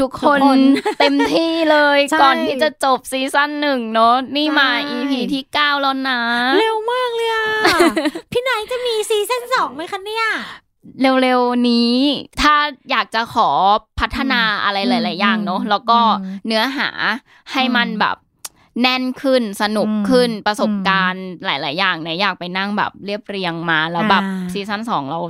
[0.00, 0.60] ทุกๆคนทุกคน
[1.00, 6.20] เต็มที่เลยใช่ก่อนที่จะจบซีซั่นหนึ่งเนาะนี่มาใช่ EP ที่เก้าแล้วนะ
[6.58, 7.46] เร็วมากเลยอะ
[8.32, 10.26] พี่ไหนจะมีซีซั่นสองไหมคะเนี่ย
[11.22, 11.94] เร็วๆนี้
[12.40, 12.54] ถ้า
[12.90, 13.48] อยากจะขอ
[14.00, 16.88] พัฒนาอะไรหลาย ๆ อย่างเนาะอืมแล้วก็อืมเนื้อหา
[17.52, 18.16] ให้มันอืมแบบ
[18.82, 25.20] แน่นขึ้นสนุกอืมขึ้นประสบอืมการณ์หลาย ๆ อย่างเนี่ยอยากไปนั่งแบบเรียบเรียงมาแล้วแบบอ่าซีซั่นสองเรา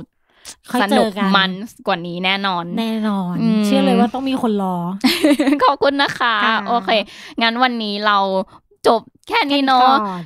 [0.71, 1.51] ค่อยสเจนุอกกันมัน
[1.87, 4.75] กว่านี้แน่นอน แน่นอนอืมเชื่อเลยว่าต้องมีคนรอ
[5.63, 6.89] ขอบคุณนะคะค่ะโอเค
[7.41, 8.17] งั้นวันนี้เรา
[8.87, 10.23] จบแค่นี้เนาะก่อน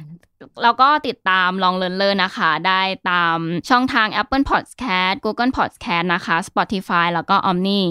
[0.63, 3.37] แล้วก็ติดตามลองเลินเลอร์นะคะ ได้ตาม
[3.69, 7.81] ช่องทาง Apple Podcast Google Podcast นะคะ Spotify แล้วก็ Omni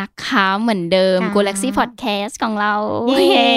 [0.00, 2.74] นะคะเหมือนเดิมค่ะ Galaxy Podcast ของเรา
[3.08, 3.50] เย้เย้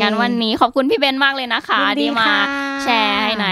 [0.00, 2.40] งั้นวันนี้ขอบคุณพี่เบนมากเลยนะคะยินดีที่มาค่ะ
[2.84, 3.46] แชร์ให้ใน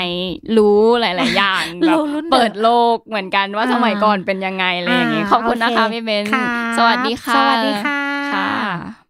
[0.57, 6.47] รู้หลาย ๆ อย่างแบบรู้รุ่นเปิดโลกเหมือนกันว่าอ่าสมัยก่อนเป็นยังไงอะไรอย่างงี้อ่าขอบคุณนะคะโอเคพี่เบนครับ
[6.79, 8.01] สวัสดีค่ะสวัสดีค่ะ
[8.35, 9.02] ค่ะ